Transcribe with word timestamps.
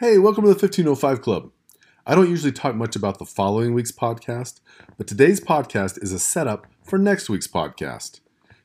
Hey, 0.00 0.16
welcome 0.16 0.44
to 0.44 0.48
the 0.48 0.54
1505 0.54 1.20
Club. 1.20 1.50
I 2.06 2.14
don't 2.14 2.30
usually 2.30 2.52
talk 2.52 2.74
much 2.74 2.96
about 2.96 3.18
the 3.18 3.26
following 3.26 3.74
week's 3.74 3.92
podcast, 3.92 4.60
but 4.96 5.06
today's 5.06 5.42
podcast 5.42 6.02
is 6.02 6.10
a 6.10 6.18
setup 6.18 6.66
for 6.82 6.98
next 6.98 7.28
week's 7.28 7.46
podcast. 7.46 8.20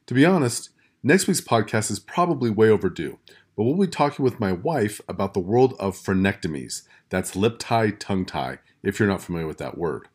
To 0.05 0.13
be 0.13 0.25
honest, 0.25 0.69
next 1.03 1.27
week's 1.27 1.41
podcast 1.41 1.91
is 1.91 1.99
probably 1.99 2.49
way 2.49 2.69
overdue, 2.69 3.19
but 3.57 3.65
we'll 3.65 3.75
be 3.75 3.85
talking 3.85 4.23
with 4.23 4.39
my 4.39 4.53
wife 4.53 5.01
about 5.09 5.33
the 5.33 5.41
world 5.41 5.73
of 5.77 5.97
frenectomies. 5.97 6.84
That's 7.09 7.36
lip 7.36 7.57
tie, 7.59 7.89
tongue 7.89 8.23
tie, 8.23 8.59
if 8.81 8.97
you're 8.97 9.09
not 9.09 9.21
familiar 9.21 9.45
with 9.45 9.57
that 9.57 9.77
word. 9.77 10.07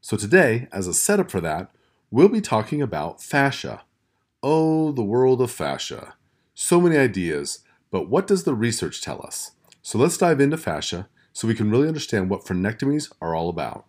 So 0.00 0.16
today, 0.16 0.66
as 0.72 0.88
a 0.88 0.94
setup 0.94 1.30
for 1.30 1.40
that, 1.42 1.70
we'll 2.10 2.28
be 2.28 2.40
talking 2.40 2.82
about 2.82 3.22
fascia. 3.22 3.84
Oh, 4.42 4.90
the 4.90 5.04
world 5.04 5.40
of 5.40 5.52
fascia. 5.52 6.14
So 6.54 6.80
many 6.80 6.96
ideas, 6.96 7.60
but 7.92 8.08
what 8.08 8.26
does 8.26 8.42
the 8.42 8.54
research 8.56 9.00
tell 9.00 9.24
us? 9.24 9.52
So 9.86 9.98
let's 9.98 10.18
dive 10.18 10.40
into 10.40 10.56
fascia 10.56 11.08
so 11.32 11.46
we 11.46 11.54
can 11.54 11.70
really 11.70 11.86
understand 11.86 12.28
what 12.28 12.44
frenectomies 12.44 13.12
are 13.20 13.36
all 13.36 13.48
about. 13.48 13.84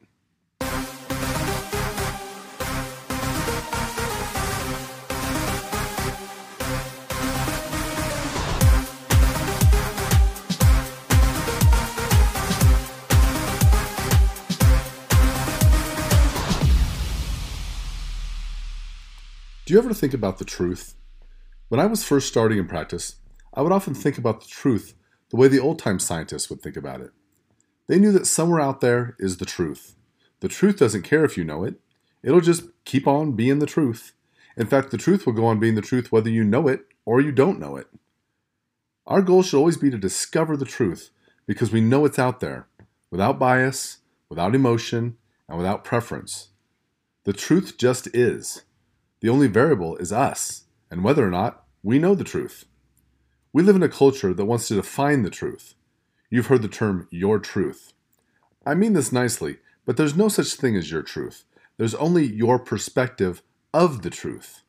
Do 19.65 19.73
you 19.73 19.79
ever 19.79 19.95
think 19.95 20.13
about 20.13 20.37
the 20.37 20.45
truth? 20.45 20.93
When 21.69 21.79
I 21.79 21.87
was 21.87 22.03
first 22.03 22.27
starting 22.27 22.59
in 22.59 22.67
practice, 22.67 23.15
I 23.51 23.63
would 23.63 23.71
often 23.71 23.95
think 23.95 24.19
about 24.19 24.41
the 24.41 24.47
truth 24.47 24.93
the 25.29 25.37
way 25.37 25.47
the 25.47 25.59
old 25.59 25.79
time 25.79 25.99
scientists 25.99 26.49
would 26.49 26.61
think 26.61 26.77
about 26.77 27.01
it. 27.01 27.11
They 27.87 27.99
knew 27.99 28.11
that 28.11 28.27
somewhere 28.27 28.59
out 28.59 28.81
there 28.81 29.15
is 29.19 29.37
the 29.37 29.45
truth. 29.45 29.95
The 30.39 30.47
truth 30.47 30.77
doesn't 30.77 31.03
care 31.03 31.23
if 31.23 31.37
you 31.37 31.43
know 31.43 31.63
it, 31.63 31.75
it'll 32.23 32.41
just 32.41 32.63
keep 32.85 33.07
on 33.07 33.33
being 33.33 33.59
the 33.59 33.65
truth. 33.65 34.13
In 34.55 34.67
fact, 34.67 34.91
the 34.91 34.97
truth 34.97 35.25
will 35.25 35.33
go 35.33 35.45
on 35.45 35.59
being 35.59 35.75
the 35.75 35.81
truth 35.81 36.11
whether 36.11 36.29
you 36.29 36.43
know 36.43 36.67
it 36.67 36.81
or 37.05 37.21
you 37.21 37.31
don't 37.31 37.59
know 37.59 37.75
it. 37.75 37.87
Our 39.05 39.21
goal 39.21 39.41
should 39.41 39.57
always 39.57 39.77
be 39.77 39.89
to 39.89 39.97
discover 39.97 40.57
the 40.57 40.65
truth 40.65 41.11
because 41.45 41.71
we 41.71 41.79
know 41.79 42.03
it's 42.03 42.19
out 42.19 42.41
there, 42.41 42.67
without 43.09 43.39
bias, 43.39 43.99
without 44.29 44.53
emotion, 44.53 45.17
and 45.47 45.57
without 45.57 45.85
preference. 45.85 46.49
The 47.23 47.33
truth 47.33 47.77
just 47.77 48.13
is. 48.13 48.63
The 49.21 49.29
only 49.29 49.47
variable 49.47 49.95
is 49.97 50.11
us, 50.11 50.65
and 50.91 51.03
whether 51.03 51.25
or 51.25 51.31
not 51.31 51.63
we 51.83 51.99
know 51.99 52.15
the 52.15 52.23
truth. 52.23 52.65
We 53.57 53.63
live 53.63 53.75
in 53.75 53.81
a 53.81 53.89
culture 53.89 54.35
that 54.35 54.45
wants 54.45 54.67
to 54.67 54.75
define 54.75 55.23
the 55.23 55.31
truth. 55.31 55.73
You've 56.29 56.45
heard 56.45 56.61
the 56.61 56.67
term 56.67 57.07
your 57.09 57.39
truth. 57.39 57.93
I 58.67 58.75
mean 58.75 58.93
this 58.93 59.11
nicely, 59.11 59.57
but 59.83 59.97
there's 59.97 60.15
no 60.15 60.27
such 60.27 60.53
thing 60.53 60.75
as 60.75 60.91
your 60.91 61.01
truth. 61.01 61.43
There's 61.77 61.95
only 61.95 62.23
your 62.23 62.59
perspective 62.59 63.41
of 63.73 64.03
the 64.03 64.11
truth. 64.11 64.61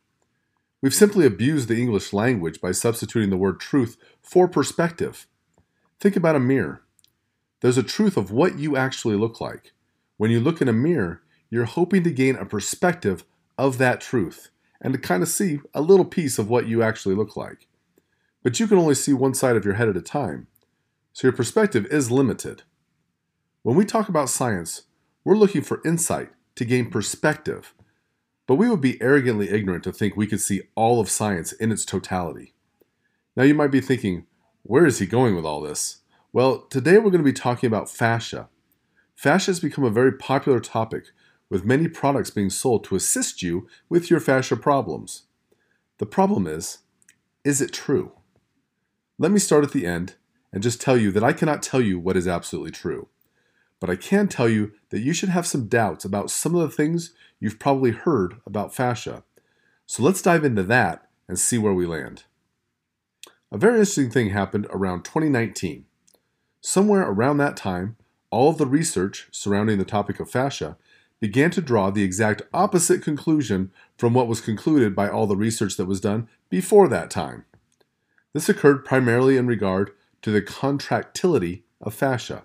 We've 0.81 0.95
simply 0.95 1.27
abused 1.27 1.69
the 1.69 1.79
English 1.79 2.15
language 2.15 2.63
by 2.63 2.73
substituting 2.73 3.29
the 3.29 3.37
word 3.37 3.61
truth 3.61 3.99
for 4.23 4.49
perspective. 4.49 5.27
Think 6.01 6.17
about 6.17 6.37
a 6.37 6.41
mirror. 6.41 6.81
There's 7.61 7.77
a 7.77 7.83
truth 7.83 8.17
of 8.17 8.31
what 8.31 8.59
you 8.59 8.75
actually 8.75 9.17
look 9.17 9.39
like. 9.39 9.75
When 10.17 10.31
you 10.31 10.41
look 10.41 10.63
in 10.63 10.69
a 10.69 10.73
mirror, 10.73 11.21
you're 11.51 11.67
hoping 11.67 12.05
to 12.05 12.11
gain 12.11 12.37
a 12.37 12.47
perspective 12.47 13.27
of 13.59 13.77
that 13.77 14.01
truth 14.01 14.49
and 14.81 14.95
to 14.95 14.99
kind 14.99 15.23
of 15.23 15.29
see 15.29 15.61
a 15.75 15.83
little 15.83 16.07
piece 16.07 16.39
of 16.39 16.49
what 16.49 16.67
you 16.67 16.83
actually 16.83 17.15
look 17.15 17.37
like. 17.37 17.68
But 18.49 18.59
you 18.59 18.67
can 18.67 18.79
only 18.79 18.95
see 18.95 19.13
one 19.13 19.35
side 19.35 19.57
of 19.57 19.67
your 19.67 19.75
head 19.75 19.91
at 19.91 19.97
a 19.99 20.01
time, 20.01 20.47
so 21.13 21.27
your 21.27 21.37
perspective 21.37 21.85
is 21.91 22.11
limited. 22.11 22.63
When 23.61 23.77
we 23.77 23.85
talk 23.85 24.09
about 24.09 24.31
science, 24.31 24.85
we're 25.23 25.37
looking 25.37 25.61
for 25.61 25.83
insight 25.85 26.31
to 26.55 26.65
gain 26.65 26.89
perspective, 26.89 27.75
but 28.47 28.55
we 28.55 28.71
would 28.71 28.81
be 28.81 28.99
arrogantly 29.03 29.51
ignorant 29.51 29.85
to 29.85 29.93
think 29.93 30.17
we 30.17 30.27
could 30.27 30.41
see 30.41 30.63
all 30.75 30.99
of 30.99 31.11
science 31.11 31.53
in 31.53 31.71
its 31.71 31.85
totality. 31.85 32.55
Now 33.37 33.43
you 33.43 33.53
might 33.53 33.71
be 33.71 33.83
thinking, 33.83 34.25
where 34.63 34.87
is 34.87 34.99
he 34.99 35.05
going 35.05 35.37
with 35.37 35.45
all 35.45 35.61
this? 35.61 35.99
Well, 36.33 36.61
today 36.71 36.97
we're 36.97 37.11
going 37.11 37.19
to 37.19 37.23
be 37.23 37.35
talking 37.35 37.67
about 37.67 37.91
fascia. 37.91 38.49
Fascia 39.15 39.51
has 39.51 39.61
become 39.61 39.85
a 39.85 39.91
very 39.91 40.13
popular 40.13 40.59
topic 40.59 41.09
with 41.51 41.67
many 41.67 41.87
products 41.87 42.31
being 42.31 42.49
sold 42.49 42.83
to 42.85 42.97
assist 42.97 43.43
you 43.43 43.69
with 43.91 44.09
your 44.09 44.21
fascia 44.21 44.57
problems. 44.57 45.25
The 45.99 46.07
problem 46.07 46.47
is, 46.47 46.79
is 47.45 47.61
it 47.61 47.75
true? 47.75 48.13
Let 49.21 49.33
me 49.33 49.41
start 49.41 49.65
at 49.65 49.73
the 49.73 49.85
end 49.85 50.15
and 50.53 50.63
just 50.63 50.81
tell 50.81 50.97
you 50.97 51.11
that 51.11 51.25
I 51.25 51.33
cannot 51.33 51.61
tell 51.61 51.81
you 51.81 51.99
what 51.99 52.17
is 52.17 52.29
absolutely 52.29 52.71
true. 52.71 53.09
But 53.81 53.91
I 53.91 53.97
can 53.97 54.29
tell 54.29 54.49
you 54.49 54.73
that 54.91 55.01
you 55.01 55.13
should 55.13 55.29
have 55.29 55.47
some 55.47 55.67
doubts 55.67 56.05
about 56.05 56.31
some 56.31 56.55
of 56.55 56.61
the 56.61 56.75
things 56.75 57.15
you've 57.41 57.59
probably 57.59 57.91
heard 57.91 58.37
about 58.47 58.75
fascia. 58.75 59.25
So 59.87 60.05
let's 60.05 60.23
dive 60.23 60.45
into 60.45 60.63
that 60.65 61.09
and 61.27 61.37
see 61.37 61.59
where 61.59 61.75
we 61.75 61.85
land. 61.85 62.25
A 63.51 63.59
very 63.59 63.75
interesting 63.75 64.11
thing 64.11 64.31
happened 64.31 64.69
around 64.71 65.05
2019. 65.05 65.85
Somewhere 66.61 67.03
around 67.03 67.39
that 67.39 67.57
time, 67.57 67.97
all 68.31 68.51
of 68.51 68.59
the 68.59 68.67
research 68.67 69.27
surrounding 69.33 69.79
the 69.79 69.85
topic 69.85 70.21
of 70.21 70.31
fascia 70.31 70.77
began 71.19 71.51
to 71.51 71.61
draw 71.61 71.91
the 71.91 72.05
exact 72.05 72.43
opposite 72.55 73.03
conclusion 73.03 73.73
from 73.97 74.15
what 74.15 74.29
was 74.29 74.41
concluded 74.41 74.95
by 74.95 75.09
all 75.09 75.27
the 75.27 75.37
research 75.37 75.77
that 75.77 75.87
was 75.87 76.01
done 76.01 76.29
before 76.51 76.87
that 76.87 77.11
time. 77.11 77.45
This 78.33 78.49
occurred 78.49 78.85
primarily 78.85 79.37
in 79.37 79.47
regard 79.47 79.93
to 80.23 80.31
the 80.31 80.43
contractility 80.43 81.65
of 81.81 81.95
fascia. 81.95 82.45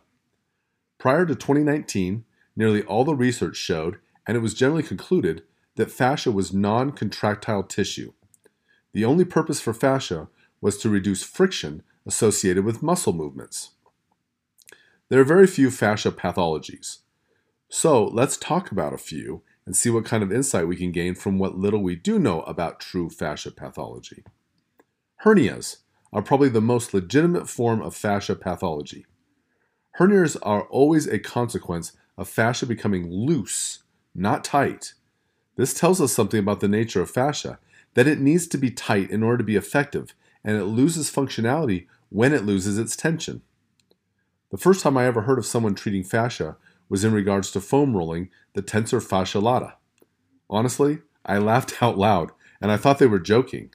Prior 0.97 1.25
to 1.25 1.35
2019, 1.35 2.23
nearly 2.55 2.83
all 2.83 3.03
the 3.03 3.15
research 3.15 3.57
showed, 3.57 3.99
and 4.25 4.37
it 4.37 4.41
was 4.41 4.53
generally 4.53 4.83
concluded, 4.83 5.43
that 5.75 5.91
fascia 5.91 6.31
was 6.31 6.53
non 6.53 6.91
contractile 6.91 7.63
tissue. 7.63 8.13
The 8.93 9.05
only 9.05 9.25
purpose 9.25 9.59
for 9.59 9.73
fascia 9.73 10.29
was 10.61 10.77
to 10.77 10.89
reduce 10.89 11.23
friction 11.23 11.83
associated 12.05 12.63
with 12.63 12.83
muscle 12.83 13.13
movements. 13.13 13.71
There 15.09 15.19
are 15.19 15.25
very 15.25 15.47
few 15.47 15.71
fascia 15.71 16.11
pathologies. 16.11 16.99
So 17.69 18.05
let's 18.05 18.37
talk 18.37 18.71
about 18.71 18.93
a 18.93 18.97
few 18.97 19.41
and 19.65 19.75
see 19.75 19.89
what 19.89 20.05
kind 20.05 20.23
of 20.23 20.31
insight 20.31 20.67
we 20.67 20.75
can 20.75 20.91
gain 20.91 21.15
from 21.15 21.39
what 21.39 21.57
little 21.57 21.81
we 21.81 21.95
do 21.95 22.19
know 22.19 22.41
about 22.41 22.79
true 22.79 23.09
fascia 23.09 23.51
pathology. 23.51 24.23
Hernias 25.23 25.77
are 26.11 26.21
probably 26.21 26.49
the 26.49 26.61
most 26.61 26.93
legitimate 26.93 27.49
form 27.49 27.81
of 27.81 27.95
fascia 27.95 28.35
pathology. 28.35 29.05
Hernias 29.97 30.35
are 30.43 30.63
always 30.63 31.07
a 31.07 31.17
consequence 31.17 31.93
of 32.17 32.27
fascia 32.27 32.65
becoming 32.65 33.09
loose, 33.09 33.83
not 34.13 34.43
tight. 34.43 34.93
This 35.55 35.73
tells 35.73 36.01
us 36.01 36.11
something 36.11 36.39
about 36.39 36.59
the 36.59 36.67
nature 36.67 37.01
of 37.01 37.09
fascia, 37.09 37.59
that 37.93 38.07
it 38.07 38.19
needs 38.19 38.47
to 38.47 38.57
be 38.57 38.69
tight 38.69 39.11
in 39.11 39.23
order 39.23 39.37
to 39.37 39.43
be 39.45 39.55
effective, 39.55 40.13
and 40.43 40.57
it 40.57 40.65
loses 40.65 41.09
functionality 41.09 41.87
when 42.09 42.33
it 42.33 42.45
loses 42.45 42.77
its 42.77 42.95
tension. 42.97 43.41
The 44.51 44.57
first 44.57 44.83
time 44.83 44.97
I 44.97 45.05
ever 45.05 45.21
heard 45.21 45.39
of 45.39 45.45
someone 45.45 45.73
treating 45.73 46.03
fascia 46.03 46.57
was 46.89 47.05
in 47.05 47.13
regards 47.13 47.49
to 47.51 47.61
foam 47.61 47.95
rolling 47.95 48.29
the 48.53 48.61
tensor 48.61 49.01
fascia 49.01 49.39
lata. 49.39 49.75
Honestly, 50.49 50.99
I 51.25 51.37
laughed 51.37 51.75
out 51.81 51.97
loud 51.97 52.31
and 52.59 52.71
I 52.71 52.77
thought 52.77 52.99
they 52.99 53.07
were 53.07 53.19
joking. 53.19 53.73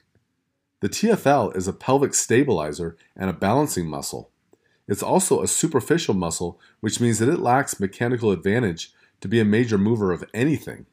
The 0.81 0.89
TFL 0.89 1.55
is 1.57 1.67
a 1.67 1.73
pelvic 1.73 2.13
stabilizer 2.13 2.95
and 3.15 3.29
a 3.29 3.33
balancing 3.33 3.87
muscle. 3.87 4.31
It's 4.87 5.03
also 5.03 5.41
a 5.41 5.47
superficial 5.47 6.13
muscle, 6.13 6.59
which 6.79 6.99
means 6.99 7.19
that 7.19 7.29
it 7.29 7.39
lacks 7.39 7.79
mechanical 7.79 8.31
advantage 8.31 8.93
to 9.21 9.27
be 9.27 9.39
a 9.39 9.45
major 9.45 9.77
mover 9.77 10.11
of 10.11 10.23
anything. 10.33 10.85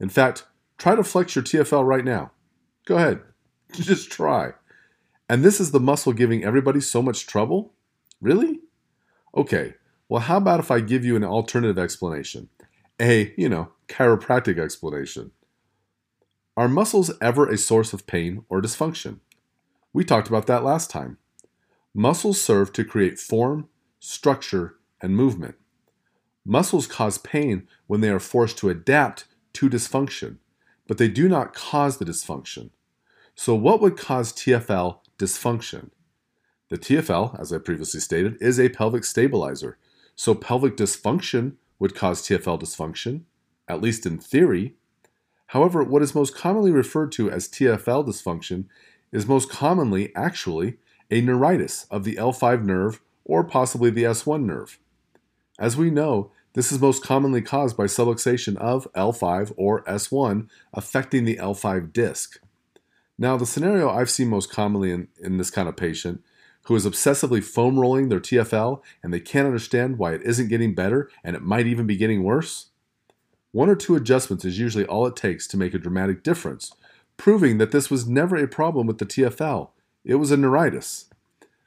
In 0.00 0.08
fact, 0.08 0.46
try 0.76 0.96
to 0.96 1.04
flex 1.04 1.36
your 1.36 1.44
TFL 1.44 1.86
right 1.86 2.04
now. 2.04 2.32
Go 2.84 2.96
ahead, 2.96 3.20
just 3.72 4.10
try. 4.10 4.52
And 5.28 5.44
this 5.44 5.60
is 5.60 5.70
the 5.70 5.80
muscle 5.80 6.12
giving 6.12 6.44
everybody 6.44 6.80
so 6.80 7.00
much 7.00 7.26
trouble? 7.26 7.72
Really? 8.20 8.60
Okay, 9.34 9.74
well, 10.08 10.20
how 10.20 10.36
about 10.36 10.60
if 10.60 10.70
I 10.70 10.80
give 10.80 11.04
you 11.04 11.16
an 11.16 11.24
alternative 11.24 11.78
explanation? 11.78 12.50
A, 13.00 13.32
you 13.38 13.48
know, 13.48 13.70
chiropractic 13.88 14.58
explanation. 14.58 15.30
Are 16.56 16.68
muscles 16.68 17.10
ever 17.20 17.48
a 17.48 17.56
source 17.56 17.92
of 17.92 18.06
pain 18.06 18.44
or 18.48 18.60
dysfunction? 18.60 19.20
We 19.92 20.04
talked 20.04 20.28
about 20.28 20.46
that 20.46 20.64
last 20.64 20.90
time. 20.90 21.18
Muscles 21.94 22.40
serve 22.40 22.72
to 22.74 22.84
create 22.84 23.18
form, 23.18 23.68
structure, 24.00 24.76
and 25.00 25.16
movement. 25.16 25.56
Muscles 26.44 26.86
cause 26.86 27.18
pain 27.18 27.66
when 27.86 28.00
they 28.00 28.10
are 28.10 28.20
forced 28.20 28.58
to 28.58 28.70
adapt 28.70 29.26
to 29.54 29.70
dysfunction, 29.70 30.38
but 30.86 30.98
they 30.98 31.08
do 31.08 31.28
not 31.28 31.54
cause 31.54 31.98
the 31.98 32.04
dysfunction. 32.04 32.70
So, 33.34 33.54
what 33.54 33.80
would 33.80 33.96
cause 33.96 34.32
TFL 34.32 34.98
dysfunction? 35.18 35.90
The 36.68 36.78
TFL, 36.78 37.38
as 37.38 37.52
I 37.52 37.58
previously 37.58 38.00
stated, 38.00 38.36
is 38.40 38.58
a 38.58 38.68
pelvic 38.68 39.04
stabilizer 39.04 39.78
so 40.14 40.34
pelvic 40.34 40.76
dysfunction 40.76 41.54
would 41.78 41.94
cause 41.94 42.22
TFL 42.22 42.60
dysfunction, 42.60 43.22
at 43.66 43.80
least 43.80 44.06
in 44.06 44.18
theory. 44.18 44.76
However, 45.52 45.84
what 45.84 46.00
is 46.00 46.14
most 46.14 46.34
commonly 46.34 46.70
referred 46.70 47.12
to 47.12 47.30
as 47.30 47.46
TFL 47.46 48.06
dysfunction 48.06 48.64
is 49.12 49.26
most 49.26 49.50
commonly 49.50 50.10
actually 50.16 50.78
a 51.10 51.20
neuritis 51.20 51.86
of 51.90 52.04
the 52.04 52.16
L5 52.16 52.64
nerve 52.64 53.02
or 53.26 53.44
possibly 53.44 53.90
the 53.90 54.04
S1 54.04 54.44
nerve. 54.44 54.78
As 55.58 55.76
we 55.76 55.90
know, 55.90 56.32
this 56.54 56.72
is 56.72 56.80
most 56.80 57.04
commonly 57.04 57.42
caused 57.42 57.76
by 57.76 57.84
subluxation 57.84 58.56
of 58.56 58.90
L5 58.94 59.52
or 59.58 59.84
S1 59.84 60.48
affecting 60.72 61.26
the 61.26 61.36
L5 61.36 61.92
disc. 61.92 62.40
Now, 63.18 63.36
the 63.36 63.44
scenario 63.44 63.90
I've 63.90 64.08
seen 64.08 64.28
most 64.28 64.50
commonly 64.50 64.90
in, 64.90 65.08
in 65.20 65.36
this 65.36 65.50
kind 65.50 65.68
of 65.68 65.76
patient 65.76 66.22
who 66.62 66.76
is 66.76 66.86
obsessively 66.86 67.44
foam 67.44 67.78
rolling 67.78 68.08
their 68.08 68.20
TFL 68.20 68.80
and 69.02 69.12
they 69.12 69.20
can't 69.20 69.46
understand 69.46 69.98
why 69.98 70.14
it 70.14 70.22
isn't 70.22 70.48
getting 70.48 70.74
better 70.74 71.10
and 71.22 71.36
it 71.36 71.42
might 71.42 71.66
even 71.66 71.86
be 71.86 71.98
getting 71.98 72.22
worse? 72.22 72.70
One 73.52 73.68
or 73.68 73.76
two 73.76 73.94
adjustments 73.94 74.46
is 74.46 74.58
usually 74.58 74.86
all 74.86 75.06
it 75.06 75.14
takes 75.14 75.46
to 75.48 75.58
make 75.58 75.74
a 75.74 75.78
dramatic 75.78 76.22
difference, 76.22 76.72
proving 77.18 77.58
that 77.58 77.70
this 77.70 77.90
was 77.90 78.08
never 78.08 78.36
a 78.36 78.48
problem 78.48 78.86
with 78.86 78.96
the 78.98 79.06
TFL. 79.06 79.68
It 80.04 80.14
was 80.16 80.30
a 80.30 80.38
neuritis. 80.38 81.10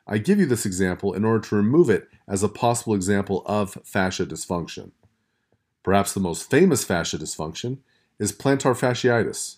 I 0.07 0.17
give 0.17 0.39
you 0.39 0.47
this 0.47 0.65
example 0.65 1.13
in 1.13 1.23
order 1.23 1.47
to 1.47 1.55
remove 1.55 1.89
it 1.89 2.09
as 2.27 2.41
a 2.41 2.49
possible 2.49 2.95
example 2.95 3.43
of 3.45 3.77
fascia 3.83 4.25
dysfunction. 4.25 4.91
Perhaps 5.83 6.13
the 6.13 6.19
most 6.19 6.49
famous 6.49 6.83
fascia 6.83 7.19
dysfunction 7.19 7.77
is 8.17 8.33
plantar 8.33 8.75
fasciitis. 8.75 9.57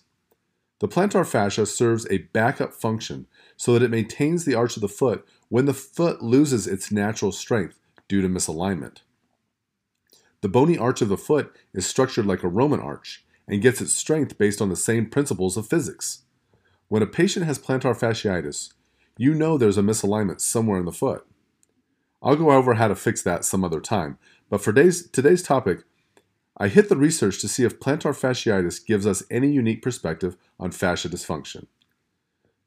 The 0.80 0.88
plantar 0.88 1.26
fascia 1.26 1.64
serves 1.64 2.06
a 2.10 2.18
backup 2.18 2.74
function 2.74 3.26
so 3.56 3.72
that 3.72 3.82
it 3.82 3.90
maintains 3.90 4.44
the 4.44 4.54
arch 4.54 4.76
of 4.76 4.82
the 4.82 4.88
foot 4.88 5.26
when 5.48 5.64
the 5.64 5.74
foot 5.74 6.22
loses 6.22 6.66
its 6.66 6.92
natural 6.92 7.32
strength 7.32 7.80
due 8.06 8.20
to 8.20 8.28
misalignment. 8.28 8.98
The 10.40 10.48
bony 10.48 10.78
arch 10.78 11.02
of 11.02 11.08
the 11.08 11.16
foot 11.16 11.54
is 11.74 11.86
structured 11.86 12.26
like 12.26 12.42
a 12.42 12.48
Roman 12.48 12.80
arch 12.80 13.24
and 13.48 13.62
gets 13.62 13.80
its 13.80 13.92
strength 13.92 14.38
based 14.38 14.60
on 14.60 14.68
the 14.68 14.76
same 14.76 15.10
principles 15.10 15.56
of 15.56 15.66
physics. 15.66 16.22
When 16.88 17.02
a 17.02 17.06
patient 17.06 17.46
has 17.46 17.58
plantar 17.58 17.98
fasciitis, 17.98 18.72
you 19.16 19.34
know 19.34 19.58
there's 19.58 19.78
a 19.78 19.82
misalignment 19.82 20.40
somewhere 20.40 20.78
in 20.78 20.84
the 20.84 20.92
foot. 20.92 21.26
I'll 22.22 22.36
go 22.36 22.50
over 22.50 22.74
how 22.74 22.88
to 22.88 22.94
fix 22.94 23.22
that 23.22 23.44
some 23.44 23.64
other 23.64 23.80
time, 23.80 24.18
but 24.48 24.60
for 24.60 24.72
today's, 24.72 25.08
today's 25.08 25.42
topic, 25.42 25.84
I 26.56 26.68
hit 26.68 26.88
the 26.88 26.96
research 26.96 27.40
to 27.40 27.48
see 27.48 27.64
if 27.64 27.78
plantar 27.78 28.12
fasciitis 28.12 28.84
gives 28.84 29.06
us 29.06 29.22
any 29.30 29.50
unique 29.50 29.82
perspective 29.82 30.36
on 30.58 30.72
fascia 30.72 31.08
dysfunction. 31.08 31.66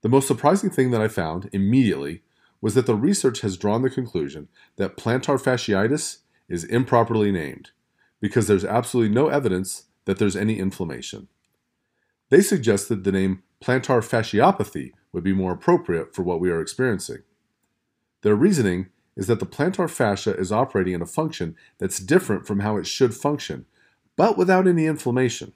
The 0.01 0.09
most 0.09 0.27
surprising 0.27 0.69
thing 0.69 0.91
that 0.91 1.01
I 1.01 1.07
found 1.07 1.49
immediately 1.51 2.23
was 2.61 2.75
that 2.75 2.85
the 2.85 2.95
research 2.95 3.41
has 3.41 3.57
drawn 3.57 3.81
the 3.81 3.89
conclusion 3.89 4.47
that 4.77 4.97
plantar 4.97 5.41
fasciitis 5.41 6.19
is 6.51 6.63
improperly 6.65 7.31
named 7.31 7.71
because 8.19 8.47
there's 8.47 8.65
absolutely 8.65 9.13
no 9.13 9.29
evidence 9.29 9.85
that 10.05 10.19
there's 10.19 10.35
any 10.35 10.59
inflammation. 10.59 11.27
They 12.29 12.41
suggested 12.41 13.03
the 13.03 13.11
name 13.11 13.43
plantar 13.61 14.01
fasciopathy 14.01 14.91
would 15.11 15.23
be 15.23 15.33
more 15.33 15.53
appropriate 15.53 16.13
for 16.13 16.23
what 16.23 16.39
we 16.39 16.49
are 16.49 16.61
experiencing. 16.61 17.23
Their 18.21 18.35
reasoning 18.35 18.89
is 19.15 19.27
that 19.27 19.39
the 19.39 19.45
plantar 19.45 19.89
fascia 19.89 20.35
is 20.35 20.51
operating 20.51 20.93
in 20.93 21.01
a 21.01 21.05
function 21.05 21.55
that's 21.77 21.99
different 21.99 22.45
from 22.45 22.59
how 22.61 22.77
it 22.77 22.87
should 22.87 23.13
function, 23.13 23.65
but 24.15 24.37
without 24.37 24.67
any 24.67 24.85
inflammation. 24.85 25.53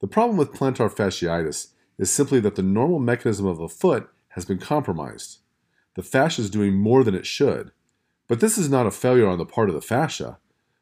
The 0.00 0.08
problem 0.08 0.36
with 0.36 0.52
plantar 0.52 0.92
fasciitis 0.92 1.68
is 1.98 2.10
simply 2.10 2.40
that 2.40 2.56
the 2.56 2.62
normal 2.62 2.98
mechanism 2.98 3.46
of 3.46 3.58
the 3.58 3.68
foot 3.68 4.08
has 4.30 4.44
been 4.44 4.58
compromised. 4.58 5.38
The 5.94 6.02
fascia 6.02 6.42
is 6.42 6.50
doing 6.50 6.74
more 6.74 7.04
than 7.04 7.14
it 7.14 7.26
should, 7.26 7.70
but 8.28 8.40
this 8.40 8.56
is 8.56 8.68
not 8.68 8.86
a 8.86 8.90
failure 8.90 9.26
on 9.26 9.38
the 9.38 9.46
part 9.46 9.68
of 9.68 9.74
the 9.74 9.80
fascia, 9.80 10.38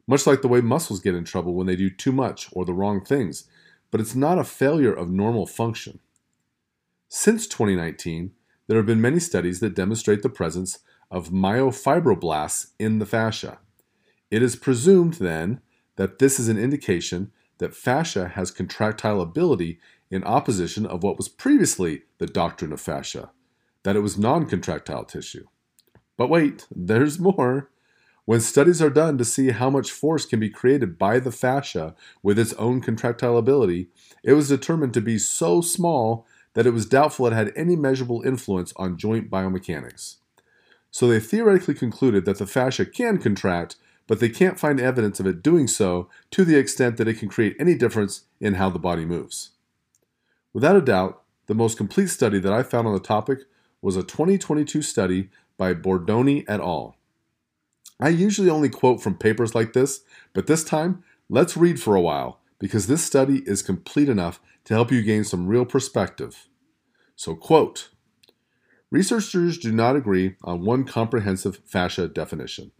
much 0.07 0.27
like 0.27 0.41
the 0.41 0.47
way 0.47 0.61
muscles 0.61 0.99
get 0.99 1.15
in 1.15 1.23
trouble 1.23 1.53
when 1.53 1.67
they 1.67 1.75
do 1.75 1.89
too 1.89 2.11
much 2.11 2.49
or 2.53 2.65
the 2.65 2.73
wrong 2.73 3.03
things, 3.03 3.45
but 3.91 3.99
it's 3.99 4.15
not 4.15 4.39
a 4.39 4.43
failure 4.43 4.93
of 4.93 5.09
normal 5.09 5.45
function. 5.45 5.99
Since 7.09 7.47
2019, 7.47 8.31
there 8.67 8.77
have 8.77 8.85
been 8.85 9.01
many 9.01 9.19
studies 9.19 9.59
that 9.59 9.75
demonstrate 9.75 10.21
the 10.21 10.29
presence 10.29 10.79
of 11.09 11.29
myofibroblasts 11.29 12.67
in 12.79 12.99
the 12.99 13.05
fascia. 13.05 13.59
It 14.29 14.41
is 14.41 14.55
presumed 14.55 15.15
then 15.15 15.59
that 15.97 16.19
this 16.19 16.39
is 16.39 16.47
an 16.47 16.57
indication 16.57 17.31
that 17.57 17.75
fascia 17.75 18.29
has 18.29 18.49
contractile 18.49 19.19
ability 19.19 19.79
in 20.09 20.23
opposition 20.23 20.85
of 20.85 21.03
what 21.03 21.17
was 21.17 21.27
previously 21.27 22.03
the 22.17 22.25
doctrine 22.25 22.71
of 22.71 22.79
fascia, 22.81 23.31
that 23.83 23.95
it 23.95 23.99
was 23.99 24.17
non-contractile 24.17 25.05
tissue. 25.05 25.47
But 26.21 26.29
wait, 26.29 26.67
there's 26.69 27.17
more. 27.17 27.71
When 28.25 28.41
studies 28.41 28.79
are 28.79 28.91
done 28.91 29.17
to 29.17 29.25
see 29.25 29.49
how 29.49 29.71
much 29.71 29.89
force 29.89 30.23
can 30.23 30.39
be 30.39 30.51
created 30.51 30.99
by 30.99 31.17
the 31.17 31.31
fascia 31.31 31.95
with 32.21 32.37
its 32.37 32.53
own 32.59 32.79
contractile 32.79 33.37
ability, 33.37 33.87
it 34.23 34.33
was 34.33 34.49
determined 34.49 34.93
to 34.93 35.01
be 35.01 35.17
so 35.17 35.61
small 35.61 36.27
that 36.53 36.67
it 36.67 36.75
was 36.75 36.85
doubtful 36.85 37.25
it 37.25 37.33
had 37.33 37.51
any 37.55 37.75
measurable 37.75 38.21
influence 38.21 38.71
on 38.75 38.99
joint 38.99 39.31
biomechanics. 39.31 40.17
So 40.91 41.07
they 41.07 41.19
theoretically 41.19 41.73
concluded 41.73 42.25
that 42.25 42.37
the 42.37 42.45
fascia 42.45 42.85
can 42.85 43.17
contract, 43.17 43.77
but 44.05 44.19
they 44.19 44.29
can't 44.29 44.59
find 44.59 44.79
evidence 44.79 45.19
of 45.19 45.25
it 45.25 45.41
doing 45.41 45.67
so 45.67 46.07
to 46.29 46.45
the 46.45 46.55
extent 46.55 46.97
that 46.97 47.07
it 47.07 47.17
can 47.17 47.29
create 47.29 47.55
any 47.59 47.73
difference 47.73 48.25
in 48.39 48.53
how 48.53 48.69
the 48.69 48.77
body 48.77 49.05
moves. 49.05 49.53
Without 50.53 50.75
a 50.75 50.81
doubt, 50.81 51.23
the 51.47 51.55
most 51.55 51.77
complete 51.77 52.11
study 52.11 52.37
that 52.37 52.53
I 52.53 52.61
found 52.61 52.85
on 52.85 52.93
the 52.93 52.99
topic 52.99 53.39
was 53.81 53.95
a 53.95 54.03
2022 54.03 54.81
study 54.81 55.29
by 55.61 55.75
Bordoni 55.75 56.43
et 56.47 56.59
al. 56.59 56.97
I 57.99 58.09
usually 58.09 58.49
only 58.49 58.67
quote 58.67 58.99
from 58.99 59.13
papers 59.13 59.53
like 59.53 59.73
this, 59.73 60.01
but 60.33 60.47
this 60.47 60.63
time, 60.63 61.03
let's 61.29 61.55
read 61.55 61.79
for 61.79 61.95
a 61.95 62.01
while 62.01 62.39
because 62.57 62.87
this 62.87 63.03
study 63.03 63.43
is 63.45 63.61
complete 63.61 64.09
enough 64.09 64.41
to 64.65 64.73
help 64.73 64.91
you 64.91 65.03
gain 65.03 65.23
some 65.23 65.45
real 65.45 65.63
perspective. 65.63 66.47
So, 67.15 67.35
quote 67.35 67.89
Researchers 68.89 69.59
do 69.59 69.71
not 69.71 69.95
agree 69.95 70.35
on 70.43 70.65
one 70.65 70.83
comprehensive 70.83 71.59
fascia 71.63 72.07
definition. 72.07 72.71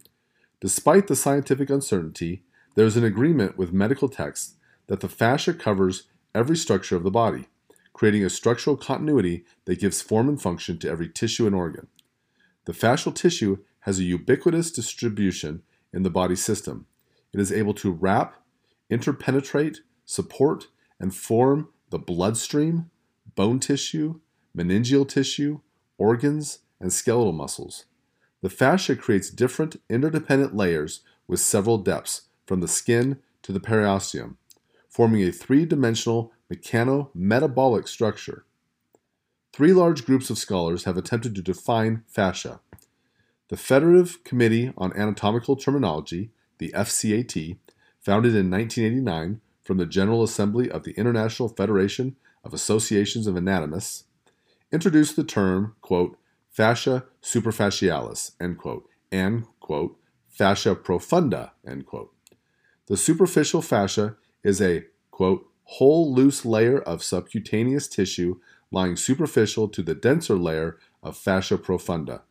Despite 0.60 1.06
the 1.06 1.14
scientific 1.14 1.70
uncertainty, 1.70 2.42
there 2.74 2.86
is 2.86 2.96
an 2.96 3.04
agreement 3.04 3.56
with 3.56 3.72
medical 3.72 4.08
texts 4.08 4.56
that 4.88 4.98
the 4.98 5.08
fascia 5.08 5.54
covers 5.54 6.08
every 6.34 6.56
structure 6.56 6.96
of 6.96 7.04
the 7.04 7.12
body, 7.12 7.46
creating 7.92 8.24
a 8.24 8.28
structural 8.28 8.76
continuity 8.76 9.44
that 9.66 9.78
gives 9.78 10.02
form 10.02 10.28
and 10.28 10.42
function 10.42 10.80
to 10.80 10.90
every 10.90 11.08
tissue 11.08 11.46
and 11.46 11.54
organ. 11.54 11.86
The 12.64 12.72
fascial 12.72 13.14
tissue 13.14 13.58
has 13.80 13.98
a 13.98 14.04
ubiquitous 14.04 14.70
distribution 14.70 15.62
in 15.92 16.02
the 16.02 16.10
body 16.10 16.36
system. 16.36 16.86
It 17.32 17.40
is 17.40 17.52
able 17.52 17.74
to 17.74 17.90
wrap, 17.90 18.36
interpenetrate, 18.90 19.78
support, 20.04 20.68
and 21.00 21.14
form 21.14 21.68
the 21.90 21.98
bloodstream, 21.98 22.90
bone 23.34 23.58
tissue, 23.58 24.20
meningeal 24.56 25.08
tissue, 25.08 25.60
organs, 25.98 26.60
and 26.80 26.92
skeletal 26.92 27.32
muscles. 27.32 27.86
The 28.42 28.50
fascia 28.50 28.96
creates 28.96 29.30
different 29.30 29.76
interdependent 29.88 30.54
layers 30.54 31.00
with 31.26 31.40
several 31.40 31.78
depths, 31.78 32.22
from 32.46 32.60
the 32.60 32.68
skin 32.68 33.18
to 33.42 33.52
the 33.52 33.60
periosteum, 33.60 34.36
forming 34.88 35.22
a 35.22 35.32
three 35.32 35.64
dimensional 35.64 36.32
mechano-metabolic 36.52 37.88
structure. 37.88 38.44
Three 39.52 39.74
large 39.74 40.06
groups 40.06 40.30
of 40.30 40.38
scholars 40.38 40.84
have 40.84 40.96
attempted 40.96 41.34
to 41.34 41.42
define 41.42 42.04
fascia. 42.06 42.60
The 43.48 43.58
Federative 43.58 44.24
Committee 44.24 44.72
on 44.78 44.96
Anatomical 44.96 45.56
Terminology, 45.56 46.30
the 46.56 46.72
FCAT, 46.74 47.58
founded 48.00 48.34
in 48.34 48.50
1989 48.50 49.42
from 49.62 49.76
the 49.76 49.84
General 49.84 50.22
Assembly 50.22 50.70
of 50.70 50.84
the 50.84 50.92
International 50.92 51.50
Federation 51.50 52.16
of 52.42 52.54
Associations 52.54 53.26
of 53.26 53.36
Anatomists, 53.36 54.04
introduced 54.72 55.16
the 55.16 55.24
term, 55.24 55.76
quote, 55.82 56.16
fascia 56.48 57.04
superficialis, 57.22 58.32
end 58.40 58.56
quote, 58.56 58.88
and, 59.10 59.44
quote, 59.60 59.98
fascia 60.30 60.74
profunda, 60.74 61.50
end 61.66 61.84
quote. 61.84 62.10
The 62.86 62.96
superficial 62.96 63.60
fascia 63.60 64.16
is 64.42 64.62
a, 64.62 64.86
quote, 65.10 65.46
whole 65.64 66.12
loose 66.12 66.46
layer 66.46 66.80
of 66.80 67.02
subcutaneous 67.02 67.86
tissue 67.86 68.40
lying 68.72 68.96
superficial 68.96 69.68
to 69.68 69.82
the 69.82 69.94
denser 69.94 70.36
layer 70.36 70.78
of 71.02 71.16
fascia 71.16 71.58
profunda. 71.58 72.22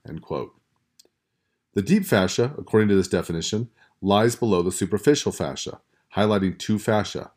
The 1.73 1.81
deep 1.81 2.03
fascia, 2.03 2.53
according 2.57 2.89
to 2.89 2.95
this 2.95 3.07
definition, 3.07 3.69
lies 4.01 4.35
below 4.35 4.61
the 4.61 4.71
superficial 4.71 5.31
fascia, 5.31 5.79
highlighting 6.15 6.57
two 6.57 6.79
fascia. 6.79 7.31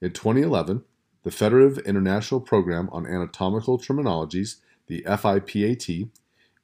In 0.00 0.12
2011, 0.12 0.82
the 1.22 1.30
Federative 1.30 1.78
International 1.84 2.40
Program 2.40 2.88
on 2.90 3.06
Anatomical 3.06 3.78
Terminologies, 3.78 4.56
the 4.86 5.02
FIPAT, 5.06 6.08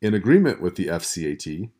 in 0.01 0.15
agreement 0.15 0.61
with 0.61 0.77
the 0.77 0.87
FCAT, 0.87 1.71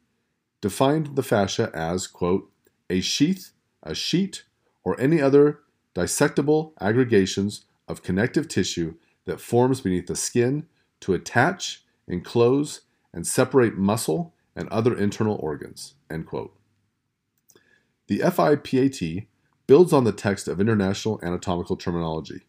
defined 0.61 1.17
the 1.17 1.23
fascia 1.23 1.71
as, 1.73 2.07
quote, 2.07 2.51
a 2.91 3.01
sheath, 3.01 3.53
a 3.83 3.95
sheet, 3.95 4.45
or 4.83 5.01
any 5.01 5.21
other 5.21 5.61
dissectable 5.95 6.73
aggregations 6.81 7.65
of 7.89 8.03
connective 8.03 8.49
tissue 8.49 8.95
that 9.25 9.41
forms 9.41 9.81
beneath 9.81 10.07
the 10.07 10.17
skin 10.17 10.67
to 11.01 11.15
attach, 11.15 11.85
enclose, 12.07 12.83
and 13.13 13.27
separate 13.27 13.77
muscle 13.77 14.35
and 14.57 14.69
other 14.69 14.97
internal 14.97 15.37
organs. 15.37 15.95
End 16.11 16.27
quote. 16.27 16.55
The 18.07 18.21
FIPAT 18.21 19.27
builds 19.67 19.93
on 19.93 20.05
the 20.05 20.13
text 20.13 20.47
of 20.47 20.61
international 20.61 21.21
anatomical 21.23 21.77
terminology. 21.77 22.43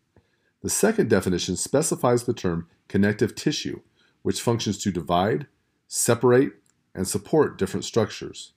The 0.62 0.70
second 0.70 1.10
definition 1.10 1.56
specifies 1.56 2.24
the 2.24 2.34
term 2.34 2.68
connective 2.88 3.36
tissue, 3.36 3.82
which 4.22 4.42
functions 4.42 4.78
to 4.80 4.92
divide, 4.92 5.48
separate, 5.88 6.54
and 6.94 7.08
support 7.08 7.58
different 7.58 7.86
structures. 7.86 8.54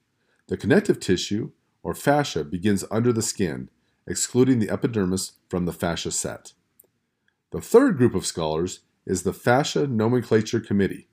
The 0.46 0.56
connective 0.56 0.98
tissue, 0.98 1.50
or 1.82 1.94
fascia, 1.94 2.44
begins 2.44 2.84
under 2.90 3.12
the 3.12 3.22
skin, 3.22 3.68
excluding 4.06 4.58
the 4.58 4.70
epidermis 4.70 5.32
from 5.48 5.66
the 5.66 5.72
fascia 5.72 6.10
set. 6.10 6.54
The 7.50 7.60
third 7.62 7.96
group 7.96 8.14
of 8.14 8.26
scholars 8.26 8.80
is 9.06 9.22
the 9.22 9.32
Fascia 9.32 9.86
Nomenclature 9.86 10.60
Committee 10.60 11.08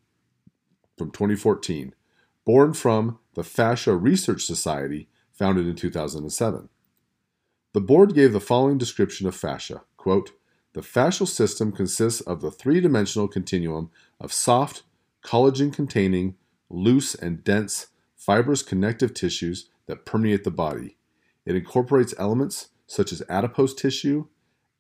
from 0.97 1.11
2014, 1.11 1.95
born 2.43 2.73
from 2.73 3.19
the 3.35 3.43
Fascia 3.43 3.95
Research 3.95 4.43
Society, 4.43 5.07
founded 5.31 5.65
in 5.65 5.75
2007. 5.75 6.67
The 7.71 7.81
board 7.81 8.13
gave 8.13 8.33
the 8.33 8.41
following 8.41 8.77
description 8.77 9.27
of 9.27 9.35
fascia 9.35 9.83
quote, 9.95 10.31
The 10.73 10.81
fascial 10.81 11.27
system 11.27 11.71
consists 11.71 12.19
of 12.21 12.41
the 12.41 12.51
three 12.51 12.81
dimensional 12.81 13.29
continuum 13.29 13.89
of 14.19 14.33
soft, 14.33 14.83
collagen 15.23 15.73
containing, 15.73 16.35
loose, 16.69 17.15
and 17.15 17.45
dense 17.45 17.87
fibrous 18.17 18.61
connective 18.61 19.13
tissues 19.13 19.69
that 19.87 20.05
permeate 20.05 20.43
the 20.43 20.51
body. 20.51 20.97
It 21.45 21.55
incorporates 21.55 22.13
elements 22.17 22.69
such 22.87 23.13
as 23.13 23.21
adipose 23.29 23.73
tissue, 23.73 24.27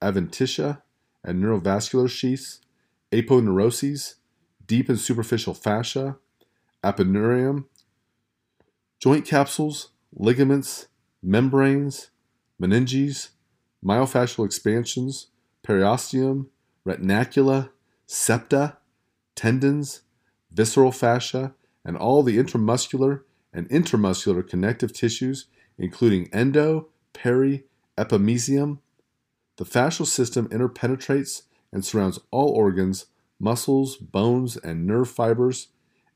adventitia, 0.01 0.81
and 1.25 1.43
neurovascular 1.43 2.09
sheaths, 2.09 2.61
aponeuroses, 3.11 4.15
deep 4.65 4.87
and 4.87 4.99
superficial 4.99 5.53
fascia, 5.53 6.17
epineurium, 6.83 7.65
joint 8.99 9.25
capsules, 9.25 9.89
ligaments, 10.13 10.87
membranes, 11.21 12.11
meninges, 12.61 13.29
myofascial 13.83 14.45
expansions, 14.45 15.27
periosteum, 15.65 16.47
retinacula, 16.87 17.69
septa, 18.05 18.77
tendons, 19.35 20.01
visceral 20.51 20.91
fascia, 20.91 21.53
and 21.83 21.97
all 21.97 22.23
the 22.23 22.37
intramuscular 22.37 23.21
and 23.53 23.69
intermuscular 23.69 24.47
connective 24.47 24.93
tissues, 24.93 25.47
including 25.77 26.29
endo, 26.33 26.89
peri, 27.13 27.63
epimysium. 27.97 28.79
The 29.57 29.65
fascial 29.65 30.05
system 30.05 30.47
interpenetrates 30.49 31.43
and 31.71 31.85
surrounds 31.85 32.19
all 32.31 32.49
organs, 32.49 33.05
muscles, 33.39 33.97
bones, 33.97 34.57
and 34.57 34.85
nerve 34.85 35.09
fibers, 35.09 35.67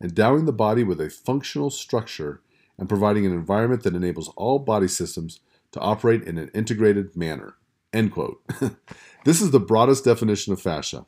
endowing 0.01 0.45
the 0.45 0.53
body 0.53 0.83
with 0.83 0.99
a 0.99 1.09
functional 1.09 1.69
structure 1.69 2.41
and 2.77 2.89
providing 2.89 3.25
an 3.25 3.33
environment 3.33 3.83
that 3.83 3.95
enables 3.95 4.29
all 4.29 4.59
body 4.59 4.87
systems 4.87 5.41
to 5.71 5.79
operate 5.79 6.23
in 6.23 6.37
an 6.37 6.49
integrated 6.53 7.15
manner. 7.15 7.55
End 7.93 8.11
quote. 8.11 8.41
this 9.25 9.41
is 9.41 9.51
the 9.51 9.59
broadest 9.59 10.05
definition 10.05 10.53
of 10.53 10.61
fascia. 10.61 11.05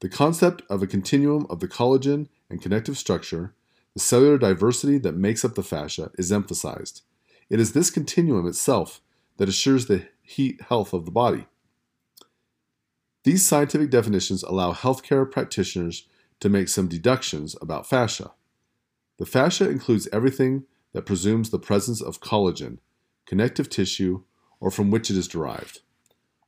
The 0.00 0.08
concept 0.08 0.62
of 0.70 0.82
a 0.82 0.86
continuum 0.86 1.46
of 1.50 1.60
the 1.60 1.68
collagen 1.68 2.28
and 2.48 2.62
connective 2.62 2.96
structure, 2.96 3.54
the 3.94 4.00
cellular 4.00 4.38
diversity 4.38 4.98
that 4.98 5.16
makes 5.16 5.44
up 5.44 5.54
the 5.54 5.62
fascia, 5.62 6.10
is 6.16 6.32
emphasized. 6.32 7.02
It 7.48 7.60
is 7.60 7.72
this 7.72 7.90
continuum 7.90 8.46
itself 8.46 9.00
that 9.36 9.48
assures 9.48 9.86
the 9.86 10.06
heat 10.22 10.60
health 10.68 10.92
of 10.92 11.04
the 11.04 11.10
body. 11.10 11.46
These 13.22 13.44
scientific 13.44 13.90
definitions 13.90 14.42
allow 14.42 14.72
healthcare 14.72 15.30
practitioners 15.30 16.06
to 16.40 16.48
make 16.48 16.68
some 16.68 16.88
deductions 16.88 17.54
about 17.60 17.86
fascia. 17.86 18.32
The 19.18 19.26
fascia 19.26 19.68
includes 19.68 20.08
everything 20.10 20.64
that 20.92 21.04
presumes 21.04 21.50
the 21.50 21.58
presence 21.58 22.00
of 22.00 22.20
collagen, 22.20 22.78
connective 23.26 23.68
tissue, 23.68 24.22
or 24.58 24.70
from 24.70 24.90
which 24.90 25.10
it 25.10 25.16
is 25.16 25.28
derived. 25.28 25.80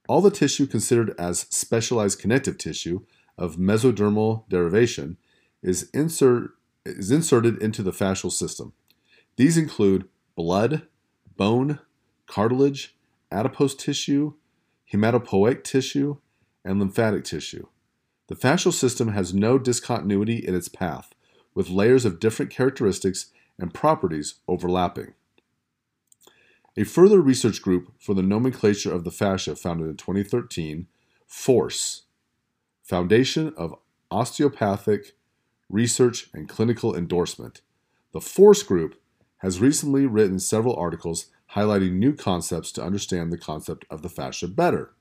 All 0.08 0.20
the 0.20 0.30
tissue 0.30 0.66
considered 0.66 1.14
as 1.18 1.46
specialized 1.50 2.18
connective 2.18 2.58
tissue 2.58 3.02
of 3.36 3.56
mesodermal 3.56 4.48
derivation 4.48 5.18
is, 5.62 5.90
insert, 5.94 6.52
is 6.84 7.10
inserted 7.10 7.62
into 7.62 7.82
the 7.82 7.92
fascial 7.92 8.32
system. 8.32 8.72
These 9.36 9.56
include 9.56 10.08
blood, 10.34 10.86
bone, 11.36 11.78
cartilage, 12.26 12.96
adipose 13.30 13.74
tissue, 13.74 14.34
hematopoietic 14.92 15.64
tissue, 15.64 16.16
and 16.64 16.78
lymphatic 16.78 17.25
tissue. 17.25 17.66
The 18.28 18.37
fascial 18.37 18.73
system 18.73 19.09
has 19.09 19.35
no 19.35 19.59
discontinuity 19.59 20.37
in 20.37 20.54
its 20.54 20.69
path, 20.69 21.14
with 21.54 21.69
layers 21.69 22.04
of 22.04 22.21
different 22.21 22.50
characteristics 22.50 23.26
and 23.59 23.75
properties 23.75 24.35
overlapping. 24.49 25.14
A 26.76 26.85
further 26.85 27.21
research 27.21 27.61
group 27.61 27.92
for 27.99 28.14
the 28.14 28.23
nomenclature 28.23 28.92
of 28.92 29.04
the 29.04 29.11
fascia 29.11 29.54
founded 29.54 29.88
in 29.88 29.97
2013, 29.97 30.87
FORCE, 31.26 32.02
Foundation 32.83 33.52
of 33.57 33.75
Osteopathic 34.11 35.12
Research 35.69 36.31
and 36.33 36.49
Clinical 36.49 36.95
Endorsement. 36.95 37.61
The 38.12 38.21
FORCE 38.21 38.62
group 38.62 39.00
has 39.38 39.61
recently 39.61 40.07
written 40.07 40.38
several 40.38 40.76
articles 40.76 41.26
highlighting 41.54 41.92
new 41.92 42.14
concepts 42.14 42.73
to 42.73 42.83
understand 42.83 43.33
the 43.33 43.38
concept 43.38 43.85
of 43.90 44.02
the 44.02 44.09
fascia 44.09 44.49
better. 44.49 44.92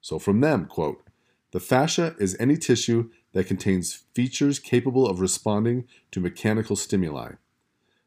So 0.00 0.18
from 0.18 0.40
them, 0.40 0.66
quote, 0.66 1.02
the 1.50 1.60
fascia 1.60 2.14
is 2.18 2.36
any 2.38 2.56
tissue 2.56 3.10
that 3.32 3.46
contains 3.46 4.04
features 4.14 4.58
capable 4.58 5.06
of 5.06 5.20
responding 5.20 5.86
to 6.10 6.20
mechanical 6.20 6.76
stimuli. 6.76 7.32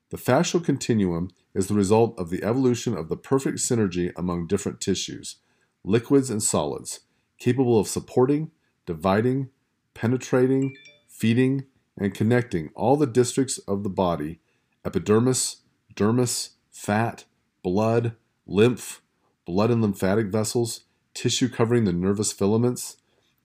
The 0.09 0.17
fascial 0.17 0.63
continuum 0.63 1.31
is 1.53 1.67
the 1.67 1.73
result 1.73 2.17
of 2.19 2.29
the 2.29 2.43
evolution 2.43 2.95
of 2.95 3.09
the 3.09 3.17
perfect 3.17 3.57
synergy 3.57 4.11
among 4.15 4.47
different 4.47 4.81
tissues, 4.81 5.37
liquids 5.83 6.29
and 6.29 6.43
solids, 6.43 7.01
capable 7.37 7.79
of 7.79 7.87
supporting, 7.87 8.51
dividing, 8.85 9.49
penetrating, 9.93 10.75
feeding, 11.07 11.65
and 11.97 12.13
connecting 12.13 12.69
all 12.75 12.95
the 12.95 13.07
districts 13.07 13.57
of 13.59 13.83
the 13.83 13.89
body 13.89 14.39
epidermis, 14.83 15.57
dermis, 15.95 16.51
fat, 16.71 17.25
blood, 17.63 18.15
lymph, 18.47 19.01
blood 19.45 19.69
and 19.69 19.81
lymphatic 19.81 20.27
vessels, 20.27 20.85
tissue 21.13 21.49
covering 21.49 21.85
the 21.85 21.93
nervous 21.93 22.31
filaments, 22.31 22.97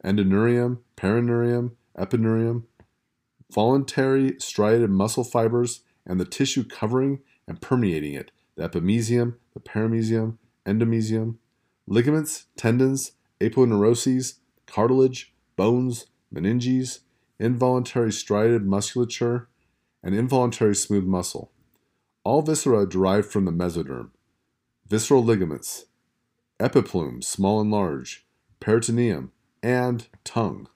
endoneurium, 0.04 0.78
perineurium, 0.96 1.72
epineurium, 1.98 2.64
voluntary 3.50 4.36
striated 4.38 4.90
muscle 4.90 5.24
fibers, 5.24 5.82
and 6.06 6.20
the 6.20 6.24
tissue 6.24 6.64
covering 6.64 7.20
and 7.46 7.60
permeating 7.60 8.14
it, 8.14 8.30
the 8.56 8.68
epimysium, 8.68 9.34
the 9.54 9.60
perimysium, 9.60 10.38
endomysium, 10.64 11.36
ligaments, 11.86 12.46
tendons, 12.56 13.12
aponeuroses, 13.40 14.38
cartilage, 14.66 15.32
bones, 15.56 16.06
meninges, 16.32 17.00
involuntary 17.38 18.12
striated 18.12 18.64
musculature, 18.64 19.48
and 20.02 20.14
involuntary 20.14 20.74
smooth 20.74 21.04
muscle. 21.04 21.50
All 22.24 22.42
viscera 22.42 22.88
derived 22.88 23.26
from 23.26 23.44
the 23.44 23.52
mesoderm, 23.52 24.10
visceral 24.88 25.22
ligaments, 25.22 25.86
epiploon, 26.58 27.22
small 27.22 27.60
and 27.60 27.70
large, 27.70 28.26
peritoneum, 28.60 29.32
and 29.62 30.06
tongue. 30.24 30.68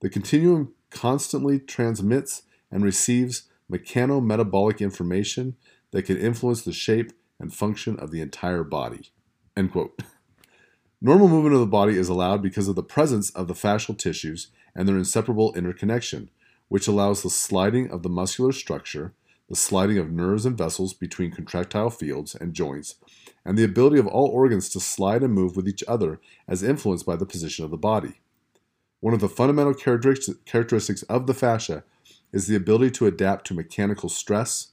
The 0.00 0.10
continuum 0.10 0.74
constantly 0.90 1.58
transmits 1.58 2.42
and 2.70 2.84
receives 2.84 3.44
mechanometabolic 3.70 4.80
information 4.80 5.56
that 5.90 6.02
can 6.02 6.16
influence 6.16 6.62
the 6.62 6.72
shape 6.72 7.12
and 7.38 7.52
function 7.52 7.98
of 7.98 8.10
the 8.10 8.20
entire 8.20 8.64
body. 8.64 9.10
End 9.56 9.72
quote. 9.72 10.00
Normal 11.00 11.28
movement 11.28 11.54
of 11.54 11.60
the 11.60 11.66
body 11.66 11.98
is 11.98 12.08
allowed 12.08 12.42
because 12.42 12.68
of 12.68 12.74
the 12.74 12.82
presence 12.82 13.30
of 13.30 13.48
the 13.48 13.54
fascial 13.54 13.96
tissues 13.96 14.48
and 14.74 14.88
their 14.88 14.96
inseparable 14.96 15.54
interconnection, 15.54 16.30
which 16.68 16.88
allows 16.88 17.22
the 17.22 17.30
sliding 17.30 17.90
of 17.90 18.02
the 18.02 18.08
muscular 18.08 18.52
structure, 18.52 19.12
the 19.48 19.56
sliding 19.56 19.98
of 19.98 20.10
nerves 20.10 20.44
and 20.44 20.58
vessels 20.58 20.92
between 20.92 21.30
contractile 21.30 21.90
fields 21.90 22.34
and 22.34 22.54
joints, 22.54 22.96
and 23.44 23.56
the 23.56 23.64
ability 23.64 23.98
of 23.98 24.06
all 24.06 24.28
organs 24.28 24.68
to 24.68 24.80
slide 24.80 25.22
and 25.22 25.32
move 25.32 25.56
with 25.56 25.68
each 25.68 25.84
other 25.86 26.20
as 26.48 26.62
influenced 26.62 27.06
by 27.06 27.16
the 27.16 27.26
position 27.26 27.64
of 27.64 27.70
the 27.70 27.76
body. 27.76 28.20
One 29.00 29.14
of 29.14 29.20
the 29.20 29.28
fundamental 29.28 29.74
characteristics 29.74 31.02
of 31.02 31.26
the 31.26 31.34
fascia 31.34 31.84
is 32.32 32.46
the 32.46 32.56
ability 32.56 32.90
to 32.92 33.06
adapt 33.06 33.46
to 33.46 33.54
mechanical 33.54 34.08
stress, 34.08 34.72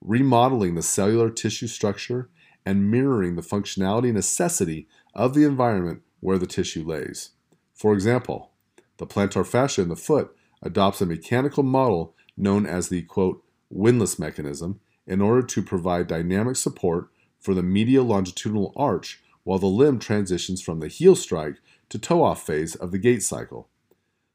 remodeling 0.00 0.74
the 0.74 0.82
cellular 0.82 1.30
tissue 1.30 1.66
structure, 1.66 2.28
and 2.64 2.90
mirroring 2.90 3.36
the 3.36 3.42
functionality 3.42 4.12
necessity 4.12 4.88
of 5.14 5.34
the 5.34 5.44
environment 5.44 6.02
where 6.20 6.38
the 6.38 6.46
tissue 6.46 6.84
lays. 6.84 7.30
For 7.74 7.92
example, 7.92 8.52
the 8.98 9.06
plantar 9.06 9.46
fascia 9.46 9.82
in 9.82 9.88
the 9.88 9.96
foot 9.96 10.34
adopts 10.62 11.00
a 11.00 11.06
mechanical 11.06 11.62
model 11.62 12.14
known 12.36 12.64
as 12.64 12.88
the 12.88 13.02
quote, 13.02 13.43
windlass 13.74 14.18
mechanism 14.18 14.80
in 15.06 15.20
order 15.20 15.42
to 15.42 15.62
provide 15.62 16.06
dynamic 16.06 16.56
support 16.56 17.08
for 17.38 17.52
the 17.54 17.62
medial 17.62 18.04
longitudinal 18.04 18.72
arch 18.76 19.20
while 19.42 19.58
the 19.58 19.66
limb 19.66 19.98
transitions 19.98 20.62
from 20.62 20.80
the 20.80 20.88
heel 20.88 21.14
strike 21.14 21.56
to 21.90 21.98
toe 21.98 22.22
off 22.22 22.46
phase 22.46 22.74
of 22.74 22.90
the 22.90 22.98
gait 22.98 23.22
cycle. 23.22 23.68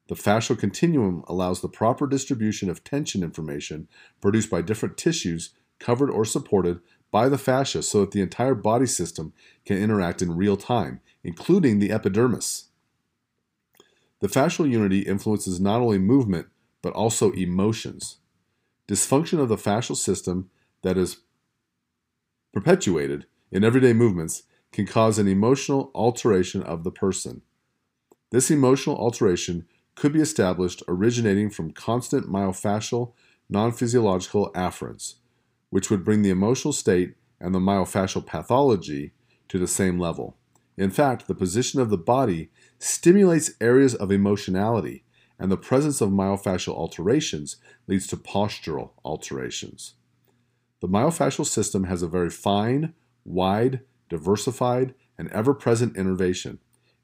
The 0.07 0.15
fascial 0.15 0.57
continuum 0.57 1.23
allows 1.27 1.61
the 1.61 1.69
proper 1.69 2.07
distribution 2.07 2.69
of 2.69 2.83
tension 2.83 3.23
information 3.23 3.87
produced 4.21 4.49
by 4.49 4.61
different 4.61 4.97
tissues 4.97 5.51
covered 5.79 6.09
or 6.09 6.25
supported 6.25 6.81
by 7.11 7.29
the 7.29 7.37
fascia 7.37 7.81
so 7.81 8.01
that 8.01 8.11
the 8.11 8.21
entire 8.21 8.55
body 8.55 8.85
system 8.85 9.33
can 9.65 9.77
interact 9.77 10.21
in 10.21 10.35
real 10.35 10.57
time, 10.57 11.01
including 11.23 11.79
the 11.79 11.91
epidermis. 11.91 12.65
The 14.19 14.27
fascial 14.27 14.69
unity 14.69 14.99
influences 14.99 15.59
not 15.59 15.81
only 15.81 15.97
movement, 15.97 16.47
but 16.81 16.93
also 16.93 17.31
emotions. 17.31 18.17
Dysfunction 18.89 19.39
of 19.39 19.49
the 19.49 19.55
fascial 19.55 19.95
system 19.95 20.49
that 20.81 20.97
is 20.97 21.17
perpetuated 22.51 23.27
in 23.51 23.63
everyday 23.63 23.93
movements 23.93 24.43
can 24.71 24.87
cause 24.87 25.19
an 25.19 25.27
emotional 25.27 25.91
alteration 25.93 26.63
of 26.63 26.83
the 26.83 26.91
person. 26.91 27.43
This 28.31 28.49
emotional 28.49 28.97
alteration 28.97 29.67
could 29.93 30.11
be 30.11 30.21
established 30.21 30.81
originating 30.87 31.51
from 31.51 31.71
constant 31.71 32.27
myofascial 32.27 33.13
non 33.47 33.71
physiological 33.71 34.51
afferents, 34.53 35.15
which 35.69 35.91
would 35.91 36.03
bring 36.03 36.23
the 36.23 36.29
emotional 36.31 36.73
state 36.73 37.13
and 37.39 37.53
the 37.53 37.59
myofascial 37.59 38.25
pathology 38.25 39.11
to 39.49 39.59
the 39.59 39.67
same 39.67 39.99
level. 39.99 40.35
In 40.77 40.89
fact, 40.89 41.27
the 41.27 41.35
position 41.35 41.79
of 41.79 41.91
the 41.91 41.97
body 41.97 42.49
stimulates 42.79 43.51
areas 43.61 43.93
of 43.93 44.11
emotionality, 44.11 45.03
and 45.39 45.51
the 45.51 45.57
presence 45.57 46.01
of 46.01 46.09
myofascial 46.09 46.75
alterations 46.75 47.57
leads 47.87 48.05
to 48.07 48.17
postural 48.17 48.91
alterations. 49.05 49.93
The 50.81 50.87
myofascial 50.87 51.45
system 51.45 51.85
has 51.85 52.01
a 52.01 52.07
very 52.07 52.29
fine, 52.29 52.93
wide, 53.23 53.81
diversified, 54.09 54.93
and 55.17 55.29
ever 55.31 55.53
present 55.53 55.95
innervation. 55.95 56.59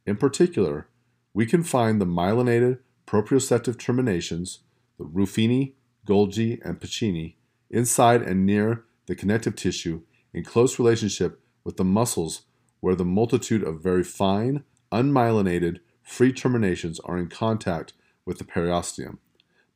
In 0.05 0.17
particular, 0.17 0.87
we 1.33 1.45
can 1.45 1.63
find 1.63 1.99
the 1.99 2.05
myelinated 2.05 2.79
proprioceptive 3.07 3.77
terminations, 3.77 4.59
the 4.97 5.05
Ruffini, 5.05 5.73
Golgi, 6.05 6.59
and 6.63 6.79
Pacini, 6.79 7.35
inside 7.69 8.21
and 8.21 8.45
near 8.45 8.83
the 9.07 9.15
connective 9.15 9.55
tissue 9.55 10.01
in 10.33 10.43
close 10.43 10.77
relationship 10.79 11.41
with 11.63 11.77
the 11.77 11.83
muscles 11.83 12.43
where 12.79 12.95
the 12.95 13.05
multitude 13.05 13.63
of 13.63 13.81
very 13.81 14.03
fine, 14.03 14.63
unmyelinated, 14.91 15.79
free 16.03 16.31
terminations 16.31 16.99
are 17.01 17.17
in 17.17 17.27
contact 17.27 17.93
with 18.25 18.37
the 18.37 18.43
periosteum. 18.43 19.17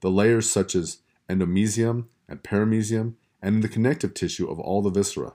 The 0.01 0.11
layers 0.11 0.49
such 0.49 0.75
as 0.75 0.99
endomysium 1.29 2.05
and 2.27 2.43
perimysium, 2.43 3.15
and 3.41 3.55
in 3.55 3.61
the 3.61 3.69
connective 3.69 4.13
tissue 4.13 4.49
of 4.49 4.59
all 4.59 4.81
the 4.81 4.89
viscera. 4.89 5.33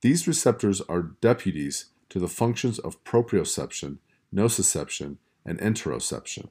These 0.00 0.26
receptors 0.26 0.80
are 0.82 1.02
deputies 1.02 1.86
to 2.08 2.18
the 2.18 2.28
functions 2.28 2.78
of 2.78 3.02
proprioception, 3.04 3.98
nociception, 4.34 5.16
and 5.44 5.58
interoception. 5.60 6.48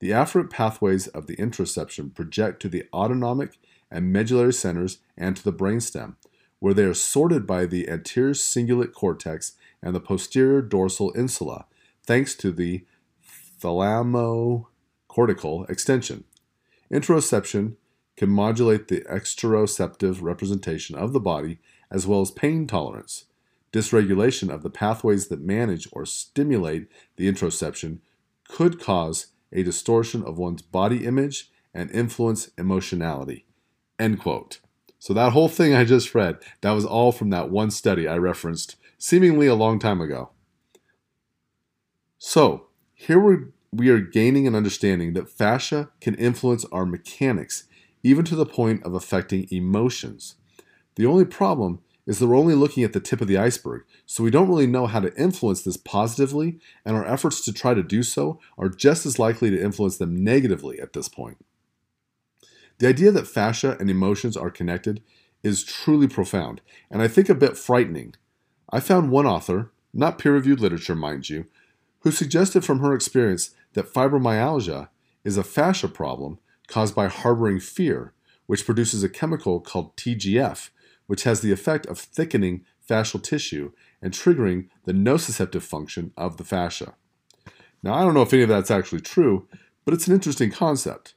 The 0.00 0.10
afferent 0.10 0.50
pathways 0.50 1.08
of 1.08 1.26
the 1.26 1.36
interoception 1.36 2.14
project 2.14 2.62
to 2.62 2.68
the 2.68 2.84
autonomic 2.92 3.58
and 3.90 4.12
medullary 4.12 4.52
centers 4.52 4.98
and 5.16 5.36
to 5.36 5.42
the 5.42 5.52
brainstem, 5.52 6.16
where 6.60 6.74
they 6.74 6.84
are 6.84 6.94
sorted 6.94 7.46
by 7.46 7.66
the 7.66 7.88
anterior 7.88 8.34
cingulate 8.34 8.92
cortex 8.92 9.52
and 9.82 9.94
the 9.94 10.00
posterior 10.00 10.62
dorsal 10.62 11.10
insula, 11.12 11.66
thanks 12.04 12.34
to 12.36 12.52
the 12.52 12.84
thalamocortical 15.18 15.68
extension. 15.68 16.24
Interoception 16.92 17.76
can 18.16 18.30
modulate 18.30 18.88
the 18.88 19.02
exteroceptive 19.02 20.22
representation 20.22 20.96
of 20.96 21.12
the 21.12 21.20
body 21.20 21.58
as 21.90 22.06
well 22.06 22.20
as 22.20 22.30
pain 22.30 22.66
tolerance. 22.66 23.24
Dysregulation 23.72 24.52
of 24.52 24.62
the 24.62 24.70
pathways 24.70 25.28
that 25.28 25.40
manage 25.40 25.88
or 25.92 26.06
stimulate 26.06 26.88
the 27.16 27.30
interoception 27.30 27.98
could 28.48 28.80
cause 28.80 29.28
a 29.52 29.62
distortion 29.62 30.22
of 30.24 30.38
one's 30.38 30.62
body 30.62 31.04
image 31.04 31.50
and 31.74 31.90
influence 31.90 32.50
emotionality. 32.56 33.44
End 33.98 34.18
quote. 34.18 34.60
So 34.98 35.12
that 35.14 35.32
whole 35.32 35.48
thing 35.48 35.74
I 35.74 35.84
just 35.84 36.14
read, 36.14 36.38
that 36.62 36.72
was 36.72 36.84
all 36.84 37.12
from 37.12 37.30
that 37.30 37.50
one 37.50 37.70
study 37.70 38.08
I 38.08 38.16
referenced 38.16 38.76
seemingly 38.96 39.46
a 39.46 39.54
long 39.54 39.78
time 39.78 40.00
ago. 40.00 40.30
So, 42.18 42.66
here 42.94 43.20
we 43.20 43.36
we 43.72 43.88
are 43.90 44.00
gaining 44.00 44.46
an 44.46 44.54
understanding 44.54 45.12
that 45.12 45.28
fascia 45.28 45.90
can 46.00 46.14
influence 46.14 46.64
our 46.72 46.86
mechanics, 46.86 47.64
even 48.02 48.24
to 48.24 48.36
the 48.36 48.46
point 48.46 48.82
of 48.84 48.94
affecting 48.94 49.46
emotions. 49.50 50.36
The 50.96 51.06
only 51.06 51.24
problem 51.24 51.80
is 52.06 52.18
that 52.18 52.26
we're 52.26 52.36
only 52.36 52.54
looking 52.54 52.82
at 52.84 52.94
the 52.94 53.00
tip 53.00 53.20
of 53.20 53.28
the 53.28 53.36
iceberg, 53.36 53.82
so 54.06 54.24
we 54.24 54.30
don't 54.30 54.48
really 54.48 54.66
know 54.66 54.86
how 54.86 55.00
to 55.00 55.14
influence 55.14 55.62
this 55.62 55.76
positively, 55.76 56.58
and 56.84 56.96
our 56.96 57.06
efforts 57.06 57.44
to 57.44 57.52
try 57.52 57.74
to 57.74 57.82
do 57.82 58.02
so 58.02 58.40
are 58.56 58.70
just 58.70 59.04
as 59.04 59.18
likely 59.18 59.50
to 59.50 59.62
influence 59.62 59.98
them 59.98 60.24
negatively 60.24 60.80
at 60.80 60.94
this 60.94 61.08
point. 61.08 61.36
The 62.78 62.88
idea 62.88 63.10
that 63.10 63.26
fascia 63.26 63.76
and 63.78 63.90
emotions 63.90 64.36
are 64.36 64.50
connected 64.50 65.02
is 65.42 65.62
truly 65.62 66.08
profound, 66.08 66.62
and 66.90 67.02
I 67.02 67.08
think 67.08 67.28
a 67.28 67.34
bit 67.34 67.58
frightening. 67.58 68.14
I 68.70 68.80
found 68.80 69.10
one 69.10 69.26
author, 69.26 69.70
not 69.92 70.18
peer 70.18 70.32
reviewed 70.32 70.60
literature, 70.60 70.96
mind 70.96 71.28
you, 71.28 71.46
who 72.00 72.10
suggested 72.10 72.64
from 72.64 72.80
her 72.80 72.94
experience 72.94 73.54
that 73.74 73.92
fibromyalgia 73.92 74.88
is 75.24 75.36
a 75.36 75.44
fascia 75.44 75.88
problem 75.88 76.38
caused 76.66 76.94
by 76.94 77.08
harboring 77.08 77.60
fear, 77.60 78.12
which 78.46 78.64
produces 78.64 79.02
a 79.02 79.08
chemical 79.08 79.60
called 79.60 79.96
TGF, 79.96 80.70
which 81.06 81.24
has 81.24 81.40
the 81.40 81.52
effect 81.52 81.86
of 81.86 81.98
thickening 81.98 82.64
fascial 82.88 83.22
tissue 83.22 83.72
and 84.00 84.12
triggering 84.12 84.68
the 84.84 84.92
nociceptive 84.92 85.62
function 85.62 86.12
of 86.16 86.36
the 86.36 86.44
fascia. 86.44 86.94
Now, 87.82 87.94
I 87.94 88.04
don't 88.04 88.14
know 88.14 88.22
if 88.22 88.32
any 88.32 88.42
of 88.42 88.48
that's 88.48 88.70
actually 88.70 89.00
true, 89.00 89.46
but 89.84 89.94
it's 89.94 90.06
an 90.06 90.14
interesting 90.14 90.50
concept. 90.50 91.14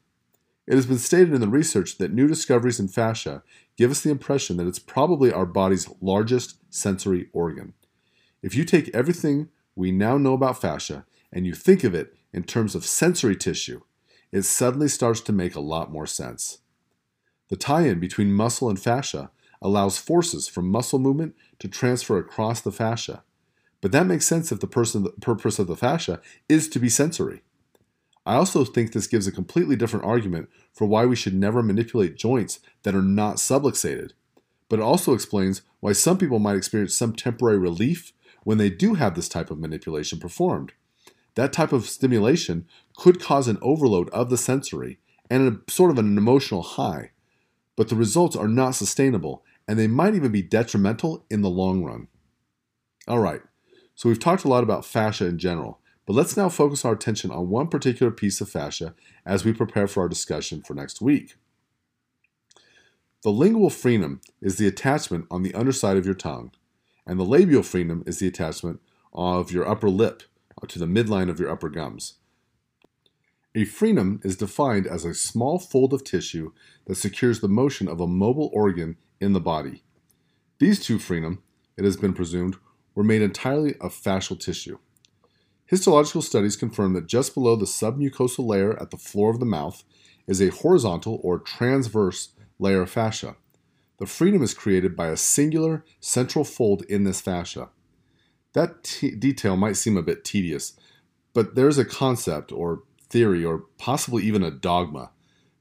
It 0.67 0.75
has 0.75 0.85
been 0.85 0.99
stated 0.99 1.33
in 1.33 1.41
the 1.41 1.47
research 1.47 1.97
that 1.97 2.13
new 2.13 2.27
discoveries 2.27 2.79
in 2.79 2.87
fascia 2.87 3.43
give 3.77 3.91
us 3.91 4.01
the 4.01 4.11
impression 4.11 4.57
that 4.57 4.67
it's 4.67 4.79
probably 4.79 5.31
our 5.31 5.45
body's 5.45 5.89
largest 6.01 6.57
sensory 6.69 7.29
organ. 7.33 7.73
If 8.41 8.55
you 8.55 8.63
take 8.63 8.93
everything 8.93 9.49
we 9.81 9.91
now 9.91 10.17
know 10.17 10.33
about 10.33 10.61
fascia 10.61 11.05
and 11.33 11.45
you 11.45 11.55
think 11.55 11.83
of 11.83 11.95
it 11.95 12.13
in 12.31 12.43
terms 12.43 12.75
of 12.75 12.85
sensory 12.85 13.35
tissue, 13.35 13.81
it 14.31 14.43
suddenly 14.43 14.87
starts 14.87 15.19
to 15.21 15.33
make 15.33 15.55
a 15.55 15.59
lot 15.59 15.91
more 15.91 16.05
sense. 16.05 16.59
The 17.49 17.57
tie 17.57 17.87
in 17.87 17.99
between 17.99 18.31
muscle 18.31 18.69
and 18.69 18.79
fascia 18.79 19.31
allows 19.61 19.97
forces 19.97 20.47
from 20.47 20.69
muscle 20.69 20.99
movement 20.99 21.35
to 21.59 21.67
transfer 21.67 22.17
across 22.17 22.61
the 22.61 22.71
fascia. 22.71 23.23
But 23.81 23.91
that 23.91 24.05
makes 24.05 24.27
sense 24.27 24.51
if 24.51 24.59
the, 24.59 24.67
person, 24.67 25.03
the 25.03 25.09
purpose 25.19 25.57
of 25.57 25.67
the 25.67 25.75
fascia 25.75 26.21
is 26.47 26.69
to 26.69 26.79
be 26.79 26.87
sensory. 26.87 27.41
I 28.23 28.35
also 28.35 28.63
think 28.63 28.93
this 28.93 29.07
gives 29.07 29.25
a 29.25 29.31
completely 29.31 29.75
different 29.75 30.05
argument 30.05 30.49
for 30.71 30.85
why 30.85 31.05
we 31.05 31.15
should 31.15 31.33
never 31.33 31.63
manipulate 31.63 32.15
joints 32.15 32.59
that 32.83 32.93
are 32.93 33.01
not 33.01 33.37
subluxated. 33.37 34.11
But 34.69 34.79
it 34.79 34.83
also 34.83 35.13
explains 35.13 35.63
why 35.79 35.93
some 35.93 36.19
people 36.19 36.37
might 36.37 36.55
experience 36.55 36.95
some 36.95 37.13
temporary 37.13 37.57
relief 37.57 38.13
when 38.43 38.57
they 38.57 38.69
do 38.69 38.95
have 38.95 39.15
this 39.15 39.29
type 39.29 39.51
of 39.51 39.59
manipulation 39.59 40.19
performed. 40.19 40.73
That 41.35 41.53
type 41.53 41.71
of 41.71 41.87
stimulation 41.87 42.67
could 42.97 43.21
cause 43.21 43.47
an 43.47 43.57
overload 43.61 44.09
of 44.09 44.29
the 44.29 44.37
sensory 44.37 44.99
and 45.29 45.47
a 45.47 45.71
sort 45.71 45.91
of 45.91 45.97
an 45.97 46.17
emotional 46.17 46.61
high, 46.61 47.11
but 47.75 47.87
the 47.87 47.95
results 47.95 48.35
are 48.35 48.47
not 48.47 48.71
sustainable 48.71 49.43
and 49.67 49.79
they 49.79 49.87
might 49.87 50.15
even 50.15 50.31
be 50.31 50.41
detrimental 50.41 51.25
in 51.29 51.41
the 51.41 51.49
long 51.49 51.83
run. 51.83 52.07
All 53.07 53.19
right, 53.19 53.41
so 53.95 54.09
we've 54.09 54.19
talked 54.19 54.43
a 54.43 54.49
lot 54.49 54.63
about 54.63 54.85
fascia 54.85 55.25
in 55.25 55.37
general, 55.37 55.79
but 56.05 56.13
let's 56.13 56.35
now 56.35 56.49
focus 56.49 56.83
our 56.83 56.93
attention 56.93 57.31
on 57.31 57.49
one 57.49 57.67
particular 57.67 58.11
piece 58.11 58.41
of 58.41 58.49
fascia 58.49 58.93
as 59.25 59.45
we 59.45 59.53
prepare 59.53 59.87
for 59.87 60.01
our 60.01 60.09
discussion 60.09 60.61
for 60.61 60.73
next 60.73 61.01
week. 61.01 61.35
The 63.23 63.31
lingual 63.31 63.69
frenum 63.69 64.19
is 64.41 64.57
the 64.57 64.67
attachment 64.67 65.27
on 65.29 65.43
the 65.43 65.53
underside 65.53 65.95
of 65.95 66.05
your 66.05 66.15
tongue, 66.15 66.51
and 67.05 67.19
the 67.19 67.23
labial 67.23 67.63
frenum 67.63 68.07
is 68.07 68.19
the 68.19 68.27
attachment 68.27 68.79
of 69.13 69.51
your 69.51 69.67
upper 69.67 69.89
lip 69.89 70.23
to 70.67 70.79
the 70.79 70.85
midline 70.85 71.29
of 71.29 71.39
your 71.39 71.49
upper 71.49 71.69
gums. 71.69 72.15
A 73.53 73.65
frenum 73.65 74.23
is 74.25 74.37
defined 74.37 74.87
as 74.87 75.03
a 75.03 75.13
small 75.13 75.59
fold 75.59 75.93
of 75.93 76.03
tissue 76.03 76.53
that 76.85 76.95
secures 76.95 77.41
the 77.41 77.49
motion 77.49 77.87
of 77.87 77.99
a 77.99 78.07
mobile 78.07 78.49
organ 78.53 78.95
in 79.19 79.33
the 79.33 79.41
body. 79.41 79.83
These 80.59 80.79
two 80.85 80.97
frenum, 80.97 81.39
it 81.77 81.83
has 81.83 81.97
been 81.97 82.13
presumed, 82.13 82.57
were 82.95 83.03
made 83.03 83.21
entirely 83.21 83.75
of 83.79 83.93
fascial 83.93 84.39
tissue. 84.39 84.77
Histological 85.65 86.21
studies 86.21 86.55
confirm 86.55 86.93
that 86.93 87.07
just 87.07 87.33
below 87.33 87.55
the 87.55 87.65
submucosal 87.65 88.45
layer 88.45 88.79
at 88.81 88.91
the 88.91 88.97
floor 88.97 89.29
of 89.31 89.39
the 89.39 89.45
mouth 89.45 89.83
is 90.27 90.41
a 90.41 90.49
horizontal 90.49 91.19
or 91.23 91.39
transverse 91.39 92.29
layer 92.59 92.81
of 92.81 92.89
fascia. 92.89 93.35
The 94.01 94.07
frenum 94.07 94.41
is 94.41 94.55
created 94.55 94.95
by 94.95 95.09
a 95.09 95.15
singular 95.15 95.85
central 95.99 96.43
fold 96.43 96.81
in 96.89 97.03
this 97.03 97.21
fascia. 97.21 97.69
That 98.53 98.83
t- 98.83 99.11
detail 99.13 99.55
might 99.55 99.77
seem 99.77 99.95
a 99.95 100.01
bit 100.01 100.23
tedious, 100.23 100.73
but 101.35 101.53
there's 101.53 101.77
a 101.77 101.85
concept 101.85 102.51
or 102.51 102.81
theory 103.09 103.45
or 103.45 103.65
possibly 103.77 104.23
even 104.23 104.41
a 104.41 104.49
dogma 104.49 105.11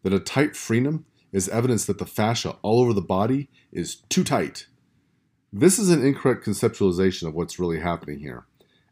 that 0.04 0.14
a 0.14 0.18
tight 0.18 0.52
frenum 0.52 1.04
is 1.32 1.50
evidence 1.50 1.84
that 1.84 1.98
the 1.98 2.06
fascia 2.06 2.56
all 2.62 2.80
over 2.80 2.94
the 2.94 3.02
body 3.02 3.50
is 3.72 3.96
too 4.08 4.24
tight. 4.24 4.68
This 5.52 5.78
is 5.78 5.90
an 5.90 6.02
incorrect 6.02 6.42
conceptualization 6.42 7.28
of 7.28 7.34
what's 7.34 7.58
really 7.58 7.80
happening 7.80 8.20
here, 8.20 8.46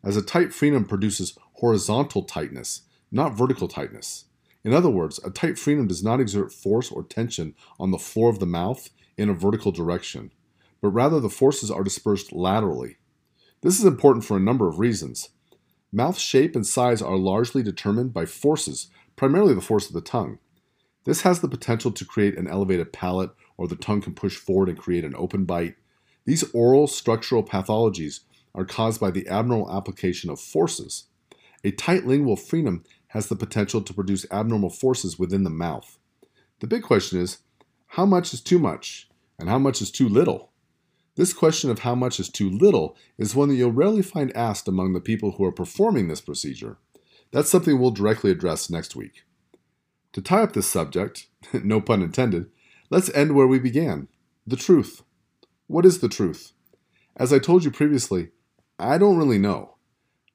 as 0.04 0.18
a 0.18 0.22
tight 0.22 0.48
frenum 0.48 0.86
produces 0.86 1.38
horizontal 1.54 2.22
tightness, 2.22 2.82
not 3.10 3.32
vertical 3.32 3.66
tightness. 3.66 4.26
In 4.62 4.74
other 4.74 4.90
words, 4.90 5.18
a 5.24 5.30
tight 5.30 5.54
frenum 5.54 5.88
does 5.88 6.04
not 6.04 6.20
exert 6.20 6.52
force 6.52 6.92
or 6.92 7.02
tension 7.02 7.54
on 7.80 7.92
the 7.92 7.98
floor 7.98 8.28
of 8.28 8.40
the 8.40 8.44
mouth 8.44 8.90
in 9.18 9.28
a 9.28 9.34
vertical 9.34 9.72
direction, 9.72 10.32
but 10.80 10.88
rather 10.88 11.20
the 11.20 11.28
forces 11.28 11.70
are 11.70 11.84
dispersed 11.84 12.32
laterally. 12.32 12.96
This 13.60 13.78
is 13.78 13.84
important 13.84 14.24
for 14.24 14.36
a 14.36 14.40
number 14.40 14.68
of 14.68 14.78
reasons. 14.78 15.30
Mouth 15.92 16.18
shape 16.18 16.54
and 16.54 16.66
size 16.66 17.02
are 17.02 17.16
largely 17.16 17.62
determined 17.62 18.14
by 18.14 18.24
forces, 18.24 18.88
primarily 19.16 19.54
the 19.54 19.60
force 19.60 19.88
of 19.88 19.94
the 19.94 20.00
tongue. 20.00 20.38
This 21.04 21.22
has 21.22 21.40
the 21.40 21.48
potential 21.48 21.90
to 21.90 22.04
create 22.04 22.38
an 22.38 22.46
elevated 22.46 22.92
palate, 22.92 23.30
or 23.56 23.66
the 23.66 23.76
tongue 23.76 24.00
can 24.00 24.14
push 24.14 24.36
forward 24.36 24.68
and 24.68 24.78
create 24.78 25.04
an 25.04 25.14
open 25.16 25.44
bite. 25.44 25.74
These 26.24 26.44
oral 26.52 26.86
structural 26.86 27.42
pathologies 27.42 28.20
are 28.54 28.64
caused 28.64 29.00
by 29.00 29.10
the 29.10 29.26
abnormal 29.28 29.74
application 29.74 30.30
of 30.30 30.38
forces. 30.38 31.04
A 31.64 31.70
tight 31.70 32.06
lingual 32.06 32.36
frenum 32.36 32.84
has 33.08 33.28
the 33.28 33.36
potential 33.36 33.80
to 33.80 33.94
produce 33.94 34.26
abnormal 34.30 34.70
forces 34.70 35.18
within 35.18 35.42
the 35.42 35.50
mouth. 35.50 35.98
The 36.60 36.66
big 36.66 36.82
question 36.82 37.20
is 37.20 37.38
how 37.88 38.06
much 38.06 38.32
is 38.32 38.40
too 38.40 38.58
much, 38.58 39.08
and 39.38 39.48
how 39.48 39.58
much 39.58 39.80
is 39.80 39.90
too 39.90 40.08
little? 40.08 40.52
This 41.16 41.32
question 41.32 41.70
of 41.70 41.80
how 41.80 41.94
much 41.94 42.20
is 42.20 42.28
too 42.28 42.48
little 42.48 42.96
is 43.16 43.34
one 43.34 43.48
that 43.48 43.56
you'll 43.56 43.72
rarely 43.72 44.02
find 44.02 44.34
asked 44.36 44.68
among 44.68 44.92
the 44.92 45.00
people 45.00 45.32
who 45.32 45.44
are 45.44 45.52
performing 45.52 46.06
this 46.06 46.20
procedure. 46.20 46.78
That's 47.32 47.50
something 47.50 47.78
we'll 47.78 47.90
directly 47.90 48.30
address 48.30 48.70
next 48.70 48.94
week. 48.94 49.24
To 50.12 50.22
tie 50.22 50.42
up 50.42 50.52
this 50.52 50.68
subject, 50.68 51.26
no 51.52 51.80
pun 51.80 52.02
intended, 52.02 52.50
let's 52.90 53.12
end 53.14 53.34
where 53.34 53.46
we 53.46 53.58
began 53.58 54.08
the 54.46 54.56
truth. 54.56 55.02
What 55.66 55.84
is 55.84 55.98
the 55.98 56.08
truth? 56.08 56.52
As 57.16 57.32
I 57.32 57.38
told 57.38 57.64
you 57.64 57.70
previously, 57.70 58.28
I 58.78 58.96
don't 58.96 59.18
really 59.18 59.38
know. 59.38 59.76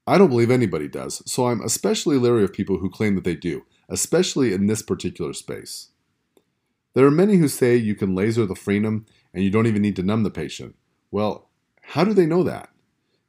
I 0.06 0.18
don't 0.18 0.30
believe 0.30 0.52
anybody 0.52 0.90
does, 0.90 1.24
so 1.32 1.48
I'm 1.48 1.62
especially 1.62 2.18
leery 2.18 2.44
of 2.44 2.52
people 2.52 2.80
who 2.80 2.90
claim 2.90 3.16
that 3.16 3.24
they 3.24 3.36
do, 3.36 3.64
especially 3.88 4.54
in 4.54 4.68
this 4.68 4.82
particular 4.82 5.32
space. 5.32 5.92
There 6.94 7.06
are 7.06 7.12
many 7.12 7.38
who 7.38 7.48
say 7.48 7.76
you 7.76 7.96
can 7.96 8.16
laser 8.16 8.46
the 8.46 8.54
frenum 8.54 9.06
and 9.34 9.44
you 9.44 9.50
don't 9.50 9.68
even 9.68 9.82
need 9.82 9.96
to 9.96 10.04
numb 10.04 10.24
the 10.24 10.30
patient. 10.30 10.76
Well, 11.12 11.50
how 11.82 12.04
do 12.04 12.14
they 12.14 12.26
know 12.26 12.44
that? 12.44 12.70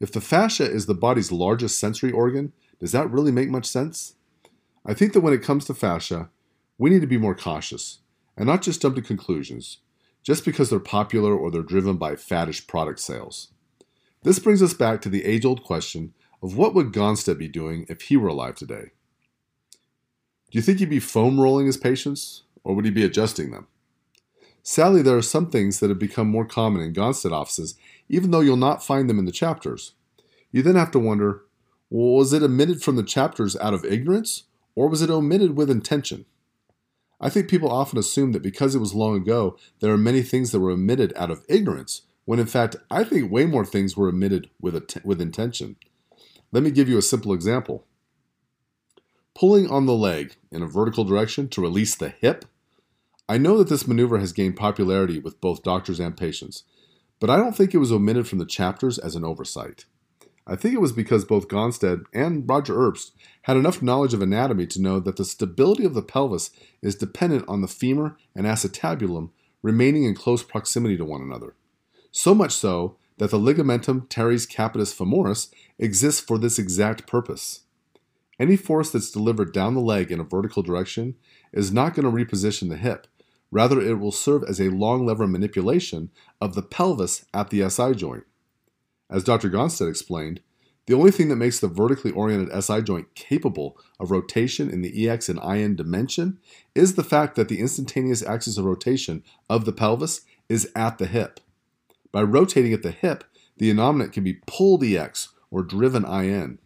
If 0.00 0.12
the 0.12 0.20
fascia 0.20 0.70
is 0.70 0.86
the 0.86 0.94
body's 0.94 1.32
largest 1.32 1.78
sensory 1.78 2.12
organ, 2.12 2.52
does 2.78 2.92
that 2.92 3.10
really 3.10 3.32
make 3.32 3.48
much 3.48 3.66
sense? 3.66 4.16
I 4.84 4.92
think 4.92 5.12
that 5.12 5.20
when 5.20 5.32
it 5.32 5.42
comes 5.42 5.64
to 5.66 5.74
fascia, 5.74 6.28
we 6.76 6.90
need 6.90 7.00
to 7.00 7.06
be 7.06 7.16
more 7.16 7.34
cautious 7.34 8.00
and 8.36 8.46
not 8.46 8.62
just 8.62 8.82
jump 8.82 8.96
to 8.96 9.02
conclusions 9.02 9.78
just 10.22 10.44
because 10.44 10.70
they're 10.70 10.80
popular 10.80 11.34
or 11.36 11.50
they're 11.50 11.62
driven 11.62 11.96
by 11.96 12.14
faddish 12.14 12.66
product 12.66 12.98
sales. 12.98 13.48
This 14.22 14.38
brings 14.38 14.62
us 14.62 14.74
back 14.74 15.02
to 15.02 15.10
the 15.10 15.24
age 15.24 15.44
old 15.44 15.62
question 15.62 16.14
of 16.42 16.56
what 16.56 16.74
would 16.74 16.92
Gonstead 16.92 17.38
be 17.38 17.48
doing 17.48 17.86
if 17.88 18.02
he 18.02 18.16
were 18.16 18.28
alive 18.28 18.56
today? 18.56 18.92
Do 20.50 20.58
you 20.58 20.62
think 20.62 20.78
he'd 20.78 20.88
be 20.88 21.00
foam 21.00 21.38
rolling 21.38 21.66
his 21.66 21.76
patients, 21.76 22.43
or 22.64 22.74
would 22.74 22.84
he 22.84 22.90
be 22.90 23.04
adjusting 23.04 23.50
them? 23.52 23.68
Sadly, 24.62 25.02
there 25.02 25.16
are 25.16 25.22
some 25.22 25.50
things 25.50 25.78
that 25.78 25.90
have 25.90 25.98
become 25.98 26.28
more 26.28 26.46
common 26.46 26.80
in 26.80 26.94
Gonstead 26.94 27.32
offices, 27.32 27.76
even 28.08 28.30
though 28.30 28.40
you'll 28.40 28.56
not 28.56 28.84
find 28.84 29.08
them 29.08 29.18
in 29.18 29.26
the 29.26 29.32
chapters. 29.32 29.92
You 30.50 30.62
then 30.62 30.76
have 30.76 30.90
to 30.92 30.98
wonder 30.98 31.42
well, 31.90 32.14
was 32.14 32.32
it 32.32 32.42
omitted 32.42 32.82
from 32.82 32.96
the 32.96 33.02
chapters 33.02 33.56
out 33.56 33.74
of 33.74 33.84
ignorance, 33.84 34.44
or 34.74 34.88
was 34.88 35.02
it 35.02 35.10
omitted 35.10 35.56
with 35.56 35.70
intention? 35.70 36.24
I 37.20 37.28
think 37.28 37.48
people 37.48 37.70
often 37.70 37.98
assume 37.98 38.32
that 38.32 38.42
because 38.42 38.74
it 38.74 38.80
was 38.80 38.94
long 38.94 39.16
ago, 39.16 39.56
there 39.80 39.92
are 39.92 39.98
many 39.98 40.22
things 40.22 40.50
that 40.50 40.60
were 40.60 40.70
omitted 40.70 41.12
out 41.14 41.30
of 41.30 41.44
ignorance, 41.48 42.02
when 42.24 42.38
in 42.38 42.46
fact, 42.46 42.76
I 42.90 43.04
think 43.04 43.30
way 43.30 43.46
more 43.46 43.64
things 43.64 43.96
were 43.96 44.08
omitted 44.08 44.50
with, 44.60 44.74
with 45.04 45.20
intention. 45.20 45.76
Let 46.52 46.62
me 46.62 46.70
give 46.70 46.88
you 46.88 46.98
a 46.98 47.02
simple 47.02 47.32
example. 47.32 47.84
Pulling 49.34 49.70
on 49.70 49.86
the 49.86 49.94
leg 49.94 50.36
in 50.50 50.62
a 50.62 50.66
vertical 50.66 51.04
direction 51.04 51.48
to 51.50 51.60
release 51.60 51.94
the 51.94 52.08
hip 52.08 52.44
I 53.26 53.38
know 53.38 53.56
that 53.56 53.68
this 53.68 53.88
maneuver 53.88 54.18
has 54.18 54.34
gained 54.34 54.56
popularity 54.56 55.18
with 55.18 55.40
both 55.40 55.62
doctors 55.62 55.98
and 55.98 56.14
patients, 56.14 56.64
but 57.20 57.30
I 57.30 57.36
don't 57.36 57.56
think 57.56 57.72
it 57.72 57.78
was 57.78 57.90
omitted 57.90 58.28
from 58.28 58.38
the 58.38 58.44
chapters 58.44 58.98
as 58.98 59.14
an 59.14 59.24
oversight. 59.24 59.86
I 60.46 60.56
think 60.56 60.74
it 60.74 60.80
was 60.80 60.92
because 60.92 61.24
both 61.24 61.48
Gonstead 61.48 62.04
and 62.12 62.46
Roger 62.46 62.74
Herbst 62.74 63.12
had 63.42 63.56
enough 63.56 63.80
knowledge 63.80 64.12
of 64.12 64.20
anatomy 64.20 64.66
to 64.66 64.82
know 64.82 65.00
that 65.00 65.16
the 65.16 65.24
stability 65.24 65.86
of 65.86 65.94
the 65.94 66.02
pelvis 66.02 66.50
is 66.82 66.94
dependent 66.94 67.46
on 67.48 67.62
the 67.62 67.68
femur 67.68 68.18
and 68.34 68.44
acetabulum 68.44 69.30
remaining 69.62 70.04
in 70.04 70.14
close 70.14 70.42
proximity 70.42 70.98
to 70.98 71.04
one 71.04 71.22
another. 71.22 71.54
So 72.12 72.34
much 72.34 72.52
so 72.52 72.98
that 73.16 73.30
the 73.30 73.38
ligamentum 73.38 74.10
teres 74.10 74.46
capitis 74.46 74.94
femoris 74.94 75.48
exists 75.78 76.20
for 76.20 76.36
this 76.36 76.58
exact 76.58 77.06
purpose. 77.06 77.62
Any 78.38 78.56
force 78.56 78.90
that's 78.90 79.10
delivered 79.10 79.54
down 79.54 79.74
the 79.74 79.80
leg 79.80 80.12
in 80.12 80.20
a 80.20 80.24
vertical 80.24 80.62
direction 80.62 81.14
is 81.52 81.72
not 81.72 81.94
going 81.94 82.04
to 82.04 82.10
reposition 82.10 82.68
the 82.68 82.76
hip, 82.76 83.06
Rather, 83.54 83.80
it 83.80 84.00
will 84.00 84.10
serve 84.10 84.42
as 84.42 84.60
a 84.60 84.68
long 84.68 85.06
lever 85.06 85.28
manipulation 85.28 86.10
of 86.40 86.56
the 86.56 86.62
pelvis 86.62 87.24
at 87.32 87.50
the 87.50 87.70
SI 87.70 87.94
joint. 87.94 88.24
As 89.08 89.22
Dr. 89.22 89.48
Gonstead 89.48 89.88
explained, 89.88 90.40
the 90.86 90.94
only 90.94 91.12
thing 91.12 91.28
that 91.28 91.36
makes 91.36 91.60
the 91.60 91.68
vertically 91.68 92.10
oriented 92.10 92.52
SI 92.64 92.82
joint 92.82 93.14
capable 93.14 93.78
of 94.00 94.10
rotation 94.10 94.68
in 94.68 94.82
the 94.82 95.08
EX 95.08 95.28
and 95.28 95.38
IN 95.38 95.76
dimension 95.76 96.40
is 96.74 96.96
the 96.96 97.04
fact 97.04 97.36
that 97.36 97.48
the 97.48 97.60
instantaneous 97.60 98.24
axis 98.24 98.58
of 98.58 98.64
rotation 98.64 99.22
of 99.48 99.66
the 99.66 99.72
pelvis 99.72 100.22
is 100.48 100.68
at 100.74 100.98
the 100.98 101.06
hip. 101.06 101.38
By 102.10 102.22
rotating 102.22 102.72
at 102.72 102.82
the 102.82 102.90
hip, 102.90 103.22
the 103.58 103.70
innominate 103.70 104.12
can 104.12 104.24
be 104.24 104.40
pulled 104.48 104.82
EX 104.82 105.28
or 105.52 105.62
driven 105.62 106.04
IN. 106.04 106.58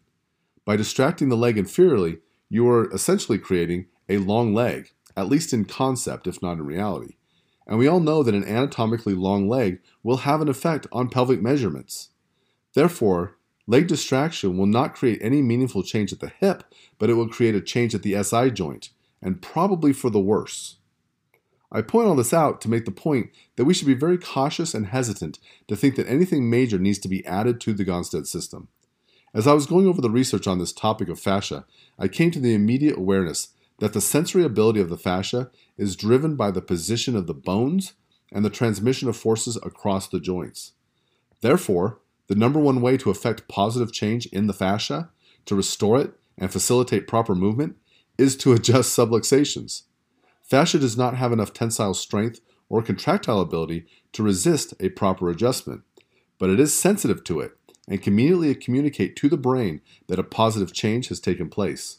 By 0.65 0.77
distracting 0.77 1.29
the 1.29 1.37
leg 1.37 1.57
inferiorly, 1.57 2.21
you 2.49 2.67
are 2.71 2.91
essentially 2.95 3.39
creating 3.39 3.89
a 4.09 4.17
long 4.17 4.55
leg, 4.55 4.93
at 5.19 5.29
least 5.29 5.53
in 5.53 5.65
concept, 5.65 6.27
if 6.27 6.41
not 6.41 6.53
in 6.53 6.65
reality. 6.65 7.17
And 7.67 7.79
we 7.79 7.89
all 7.89 8.01
know 8.01 8.23
that 8.23 8.35
an 8.35 8.45
anatomically 8.45 9.15
long 9.15 9.49
leg 9.49 9.81
will 10.03 10.19
have 10.19 10.41
an 10.41 10.49
effect 10.49 10.87
on 10.93 11.11
pelvic 11.11 11.43
measurements. 11.43 12.11
Therefore, 12.75 13.37
leg 13.67 13.89
distraction 13.89 14.57
will 14.57 14.67
not 14.67 14.95
create 14.95 15.19
any 15.21 15.43
meaningful 15.43 15.83
change 15.83 16.13
at 16.13 16.21
the 16.21 16.33
hip, 16.39 16.63
but 16.99 17.11
it 17.11 17.15
will 17.15 17.29
create 17.29 17.55
a 17.55 17.61
change 17.61 17.95
at 17.95 18.03
the 18.03 18.23
SI 18.23 18.51
joint, 18.53 18.91
and 19.21 19.43
probably 19.43 19.93
for 19.93 20.09
the 20.09 20.21
worse. 20.21 20.77
I 21.71 21.83
point 21.83 22.07
all 22.07 22.15
this 22.15 22.33
out 22.33 22.61
to 22.63 22.71
make 22.71 22.87
the 22.87 22.91
point 22.91 23.31
that 23.57 23.67
we 23.67 23.75
should 23.75 23.87
be 23.87 23.95
very 23.95 24.17
cautious 24.17 24.73
and 24.73 24.87
hesitant 24.87 25.39
to 25.67 25.77
think 25.77 25.97
that 25.97 26.09
anything 26.09 26.49
major 26.49 26.79
needs 26.79 26.99
to 27.01 27.09
be 27.09 27.27
added 27.27 27.61
to 27.63 27.75
the 27.75 27.85
Gonstead 27.85 28.27
system. 28.27 28.69
As 29.35 29.47
I 29.47 29.53
was 29.53 29.67
going 29.67 29.87
over 29.87 30.01
the 30.01 30.09
research 30.09 30.47
on 30.47 30.59
this 30.59 30.73
topic 30.73 31.11
of 31.11 31.21
fascia, 31.21 31.67
I 31.99 32.09
came 32.09 32.31
to 32.31 32.41
the 32.41 32.55
immediate 32.55 32.97
awareness 32.97 33.49
that 33.79 33.93
the 33.93 34.01
sensory 34.01 34.45
ability 34.45 34.81
of 34.81 34.89
the 34.89 34.97
fascia 34.97 35.51
is 35.77 35.97
driven 35.97 36.37
by 36.37 36.51
the 36.51 36.63
position 36.63 37.17
of 37.17 37.27
the 37.27 37.35
bones 37.35 37.95
and 38.33 38.45
the 38.45 38.51
transmission 38.51 39.09
of 39.09 39.17
forces 39.17 39.57
across 39.57 40.09
the 40.09 40.21
joints. 40.21 40.73
Therefore, 41.41 42.01
the 42.27 42.35
number 42.35 42.59
one 42.59 42.81
way 42.81 42.97
to 42.99 43.11
affect 43.11 43.49
positive 43.49 43.93
change 43.93 44.27
in 44.27 44.47
the 44.47 44.53
fascia, 44.53 45.11
to 45.47 45.55
restore 45.55 46.01
it 46.01 46.13
and 46.37 46.53
facilitate 46.53 47.07
proper 47.07 47.35
movement, 47.35 47.77
is 48.19 48.37
to 48.37 48.53
adjust 48.53 48.97
subluxations. 48.97 49.85
Fascia 50.43 50.79
does 50.79 50.97
not 50.97 51.17
have 51.17 51.33
enough 51.33 51.53
tensile 51.53 51.95
strength 51.95 52.41
or 52.69 52.83
contractile 52.83 53.41
ability 53.41 53.87
to 54.13 54.23
resist 54.23 54.75
a 54.81 54.89
proper 54.91 55.31
adjustment, 55.31 55.83
but 56.39 56.51
it 56.51 56.61
is 56.61 56.75
sensitive 56.75 57.25
to 57.25 57.41
it 57.41 57.53
and 57.89 58.03
can 58.03 58.13
immediately 58.13 58.55
communicate 58.55 59.17
to 59.17 59.29
the 59.29 59.37
brain 59.37 59.81
that 60.09 60.19
a 60.19 60.25
positive 60.25 60.75
change 60.75 61.09
has 61.09 61.21
taken 61.21 61.49
place. 61.49 61.99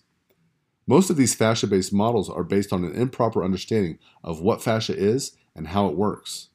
Most 0.90 1.12
of 1.12 1.18
these 1.18 1.36
fascia 1.36 1.68
based 1.68 1.94
models 1.94 2.32
are 2.32 2.44
based 2.44 2.74
on 2.74 2.84
an 2.84 2.96
improper 2.96 3.44
understanding 3.44 4.00
of 4.24 4.42
what 4.42 4.64
fascia 4.64 4.98
is 4.98 5.34
and 5.56 5.68
how 5.68 5.88
it 5.88 5.96
works. 5.96 6.48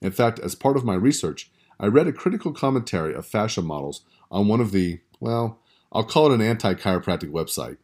In 0.00 0.12
fact, 0.12 0.38
as 0.38 0.54
part 0.54 0.76
of 0.76 0.84
my 0.84 0.94
research, 0.94 1.50
I 1.80 1.86
read 1.86 2.06
a 2.06 2.12
critical 2.12 2.52
commentary 2.52 3.12
of 3.16 3.26
fascia 3.26 3.62
models 3.62 4.02
on 4.30 4.46
one 4.46 4.60
of 4.60 4.70
the, 4.70 5.00
well, 5.18 5.58
I'll 5.90 6.04
call 6.04 6.30
it 6.30 6.34
an 6.36 6.40
anti 6.40 6.74
chiropractic 6.74 7.32
website. 7.32 7.78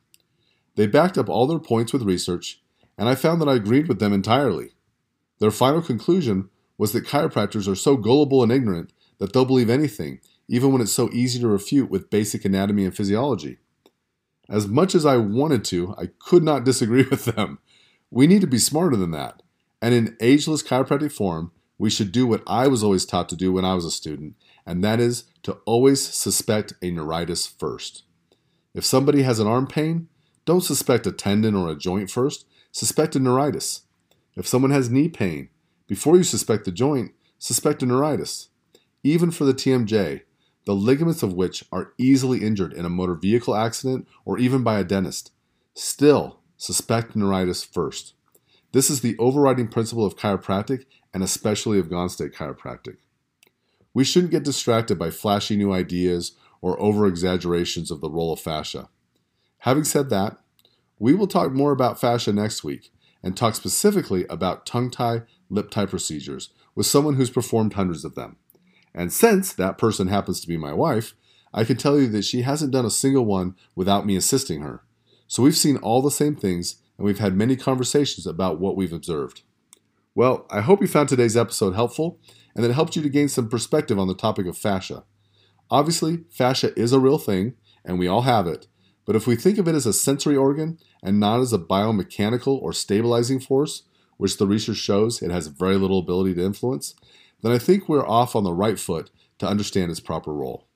They 0.77 0.87
backed 0.87 1.19
up 1.19 1.29
all 1.29 1.49
their 1.49 1.59
points 1.59 1.93
with 1.93 2.03
research, 2.03 2.63
and 2.97 3.09
I 3.09 3.17
found 3.17 3.41
that 3.41 3.49
I 3.49 3.57
agreed 3.57 3.89
with 3.89 3.99
them 3.99 4.13
entirely. 4.13 4.75
Their 5.41 5.51
final 5.51 5.83
conclusion 5.83 6.51
was 6.79 6.93
that 6.93 7.07
chiropractors 7.07 7.67
are 7.67 7.75
so 7.75 7.97
gullible 7.97 8.45
and 8.45 8.53
ignorant 8.53 8.93
that 9.19 9.33
they'll 9.33 9.45
believe 9.45 9.69
anything, 9.71 10.21
even 10.47 10.71
when 10.71 10.83
it's 10.83 10.93
so 10.93 11.11
easy 11.13 11.41
to 11.41 11.49
refute 11.49 11.91
with 11.91 12.11
basic 12.11 12.45
anatomy 12.45 12.85
and 12.85 12.97
physiology. 12.97 13.59
As 14.49 14.67
much 14.69 14.95
as 14.95 15.05
I 15.05 15.17
wanted 15.17 15.65
to, 15.67 15.95
I 15.99 16.11
could 16.19 16.43
not 16.43 16.65
disagree 16.65 17.03
with 17.11 17.25
them. 17.25 17.59
We 18.11 18.27
need 18.27 18.41
to 18.43 18.47
be 18.47 18.59
smarter 18.59 18.97
than 18.97 19.11
that. 19.13 19.43
And 19.83 19.95
in 19.95 20.17
ageless 20.21 20.63
chiropractic 20.63 21.13
form, 21.13 21.53
we 21.79 21.91
should 21.91 22.13
do 22.13 22.27
what 22.27 22.43
I 22.47 22.69
was 22.69 22.83
always 22.83 23.05
taught 23.05 23.29
to 23.31 23.37
do 23.37 23.53
when 23.53 23.65
I 23.65 23.75
was 23.75 23.85
a 23.85 23.91
student, 23.91 24.35
and 24.65 24.83
that 24.83 25.01
is 25.01 25.25
to 25.43 25.59
always 25.67 26.03
suspect 26.03 26.73
a 26.81 26.91
neuritis 26.91 27.47
first. 27.47 28.05
If 28.75 28.85
somebody 28.85 29.23
has 29.23 29.39
an 29.39 29.47
arm 29.47 29.67
pain, 29.67 30.09
don't 30.45 30.63
suspect 30.63 31.07
a 31.07 31.13
tendon 31.13 31.55
or 31.55 31.71
a 31.71 31.77
joint 31.77 32.11
first, 32.11 32.47
suspect 32.73 33.17
a 33.17 33.19
neuritis. 33.19 33.83
If 34.37 34.47
someone 34.47 34.71
has 34.71 34.91
knee 34.91 35.09
pain, 35.09 35.49
before 35.87 36.17
you 36.17 36.23
suspect 36.25 36.65
the 36.65 36.73
joint, 36.73 37.13
suspect 37.39 37.83
a 37.83 37.87
neuritis. 37.87 38.49
Even 39.03 39.31
for 39.31 39.45
the 39.45 39.55
TMJ, 39.55 40.23
the 40.67 40.75
ligaments 40.75 41.23
of 41.23 41.33
which 41.33 41.65
are 41.73 41.93
easily 41.97 42.43
injured 42.43 42.75
in 42.75 42.85
a 42.85 42.91
motor 42.91 43.15
vehicle 43.15 43.55
accident 43.55 44.07
or 44.25 44.39
even 44.39 44.63
by 44.63 44.79
a 44.79 44.85
dentist. 44.85 45.33
Still, 45.73 46.41
suspect 46.59 47.17
neuritis 47.17 47.65
first. 47.65 48.13
This 48.73 48.91
is 48.91 49.01
the 49.01 49.17
overriding 49.19 49.69
principle 49.69 50.05
of 50.05 50.17
chiropractic 50.17 50.85
and 51.15 51.23
especially 51.23 51.79
of 51.79 51.89
Gonstead 51.89 52.35
chiropractic. 52.35 52.97
We 53.95 54.05
shouldn't 54.05 54.33
get 54.33 54.43
distracted 54.43 54.99
by 54.99 55.11
flashy 55.11 55.57
new 55.57 55.73
ideas 55.73 56.33
or 56.61 56.79
over 56.79 57.07
exaggerations 57.07 57.91
of 57.91 58.03
the 58.03 58.11
role 58.11 58.33
of 58.33 58.41
fascia. 58.41 58.91
Having 59.61 59.85
said 59.85 60.11
that, 60.11 60.37
we 60.99 61.15
will 61.15 61.27
talk 61.27 61.53
more 61.53 61.73
about 61.73 62.01
fascia 62.01 62.33
next 62.33 62.65
week, 62.65 62.91
and 63.23 63.37
talk 63.37 63.55
specifically 63.55 64.25
about 64.29 64.67
tongue 64.67 64.91
tie, 64.91 65.23
lip 65.49 65.71
tie 65.71 65.87
procedures 65.87 66.51
with 66.75 66.87
someone 66.87 67.15
who's 67.15 67.31
performed 67.31 67.73
hundreds 67.73 68.05
of 68.05 68.15
them. 68.15 68.37
And 68.97 69.13
since 69.13 69.53
that 69.53 69.79
person 69.79 70.09
happens 70.09 70.41
to 70.41 70.49
be 70.49 70.57
my 70.57 70.73
wife, 70.73 71.15
I 71.53 71.65
can 71.65 71.77
tell 71.77 72.01
you 72.01 72.09
that 72.09 72.25
she 72.25 72.43
hasn't 72.43 72.73
done 72.73 72.87
a 72.87 72.91
single 72.91 73.27
one 73.27 73.55
without 73.75 74.07
me 74.07 74.17
assisting 74.17 74.63
her. 74.63 74.83
So 75.29 75.43
we've 75.43 75.57
seen 75.57 75.77
all 75.77 76.03
the 76.03 76.11
same 76.11 76.35
things 76.35 76.77
and 76.97 77.05
we've 77.05 77.19
had 77.19 77.37
many 77.37 77.57
conversations 77.57 78.27
about 78.27 78.59
what 78.59 78.75
we've 78.75 78.93
observed. 78.93 79.43
Well, 80.15 80.47
I 80.51 80.63
hope 80.63 80.81
you 80.81 80.89
found 80.89 81.11
today's 81.11 81.37
episode 81.37 81.75
helpful 81.75 82.19
and 82.55 82.65
that 82.65 82.71
it 82.71 82.75
helped 82.75 82.97
you 82.97 83.03
to 83.03 83.09
gain 83.11 83.29
some 83.29 83.51
perspective 83.51 83.99
on 83.99 84.09
the 84.09 84.15
topic 84.15 84.47
of 84.47 84.57
fascia. 84.57 85.05
Obviously, 85.71 86.25
fascia 86.31 86.73
is 86.79 86.93
a 86.93 87.01
real 87.01 87.19
thing, 87.19 87.55
and 87.85 87.99
we 87.99 88.07
all 88.07 88.23
have 88.23 88.47
it, 88.47 88.67
but 89.05 89.17
if 89.17 89.27
we 89.27 89.37
think 89.37 89.59
of 89.59 89.69
it 89.69 89.75
as 89.75 89.87
a 89.87 89.93
sensory 89.93 90.37
organ 90.37 90.79
and 91.03 91.21
not 91.21 91.41
as 91.41 91.53
a 91.53 91.59
biomechanical 91.59 92.61
or 92.61 92.73
stabilizing 92.73 93.41
force, 93.41 93.83
which 94.17 94.39
the 94.39 94.47
research 94.47 94.79
shows 94.79 95.23
it 95.23 95.31
has 95.31 95.47
very 95.47 95.77
little 95.77 95.99
ability 95.99 96.35
to 96.35 96.45
influence, 96.45 96.95
then 97.43 97.53
I 97.53 97.59
think 97.59 97.89
we're 97.89 98.07
off 98.07 98.35
on 98.35 98.45
the 98.45 98.53
right 98.53 98.79
foot 98.79 99.11
to 99.39 99.49
understand 99.49 99.91
its 99.91 100.01
proper 100.01 100.33
role. 100.33 100.67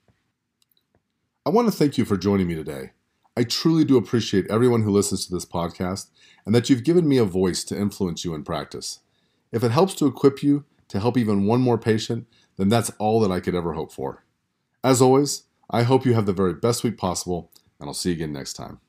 I 1.46 1.51
want 1.51 1.68
to 1.68 1.73
thank 1.77 1.96
you 1.96 2.05
for 2.05 2.16
joining 2.16 2.46
me 2.46 2.55
today. 2.55 2.90
I 3.37 3.44
truly 3.44 3.85
do 3.85 3.96
appreciate 3.96 4.51
everyone 4.51 4.83
who 4.83 4.90
listens 4.90 5.27
to 5.27 5.35
this 5.35 5.46
podcast 5.46 6.09
and 6.44 6.55
that 6.55 6.68
you've 6.68 6.85
given 6.85 7.09
me 7.09 7.16
a 7.16 7.25
voice 7.25 7.64
to 7.64 7.79
influence 7.79 8.25
you 8.25 8.35
in 8.35 8.44
practice. 8.44 9.01
If 9.53 9.64
it 9.64 9.70
helps 9.70 9.94
to 9.94 10.07
equip 10.07 10.42
you 10.42 10.64
to 10.88 11.01
help 11.01 11.16
even 11.16 11.46
one 11.46 11.61
more 11.61 11.79
patient, 11.79 12.27
then 12.57 12.68
that's 12.68 12.90
all 12.99 13.20
that 13.20 13.33
I 13.33 13.40
could 13.40 13.55
ever 13.55 13.73
hope 13.73 13.92
for. 13.92 14.25
As 14.85 15.01
always, 15.01 15.44
I 15.70 15.85
hope 15.85 16.05
you 16.05 16.14
have 16.14 16.27
the 16.27 16.33
very 16.33 16.55
best 16.55 16.85
week 16.85 16.99
possible, 16.99 17.51
and 17.79 17.88
I'll 17.88 17.94
see 17.94 18.11
you 18.11 18.16
again 18.16 18.33
next 18.33 18.55
time. 18.55 18.81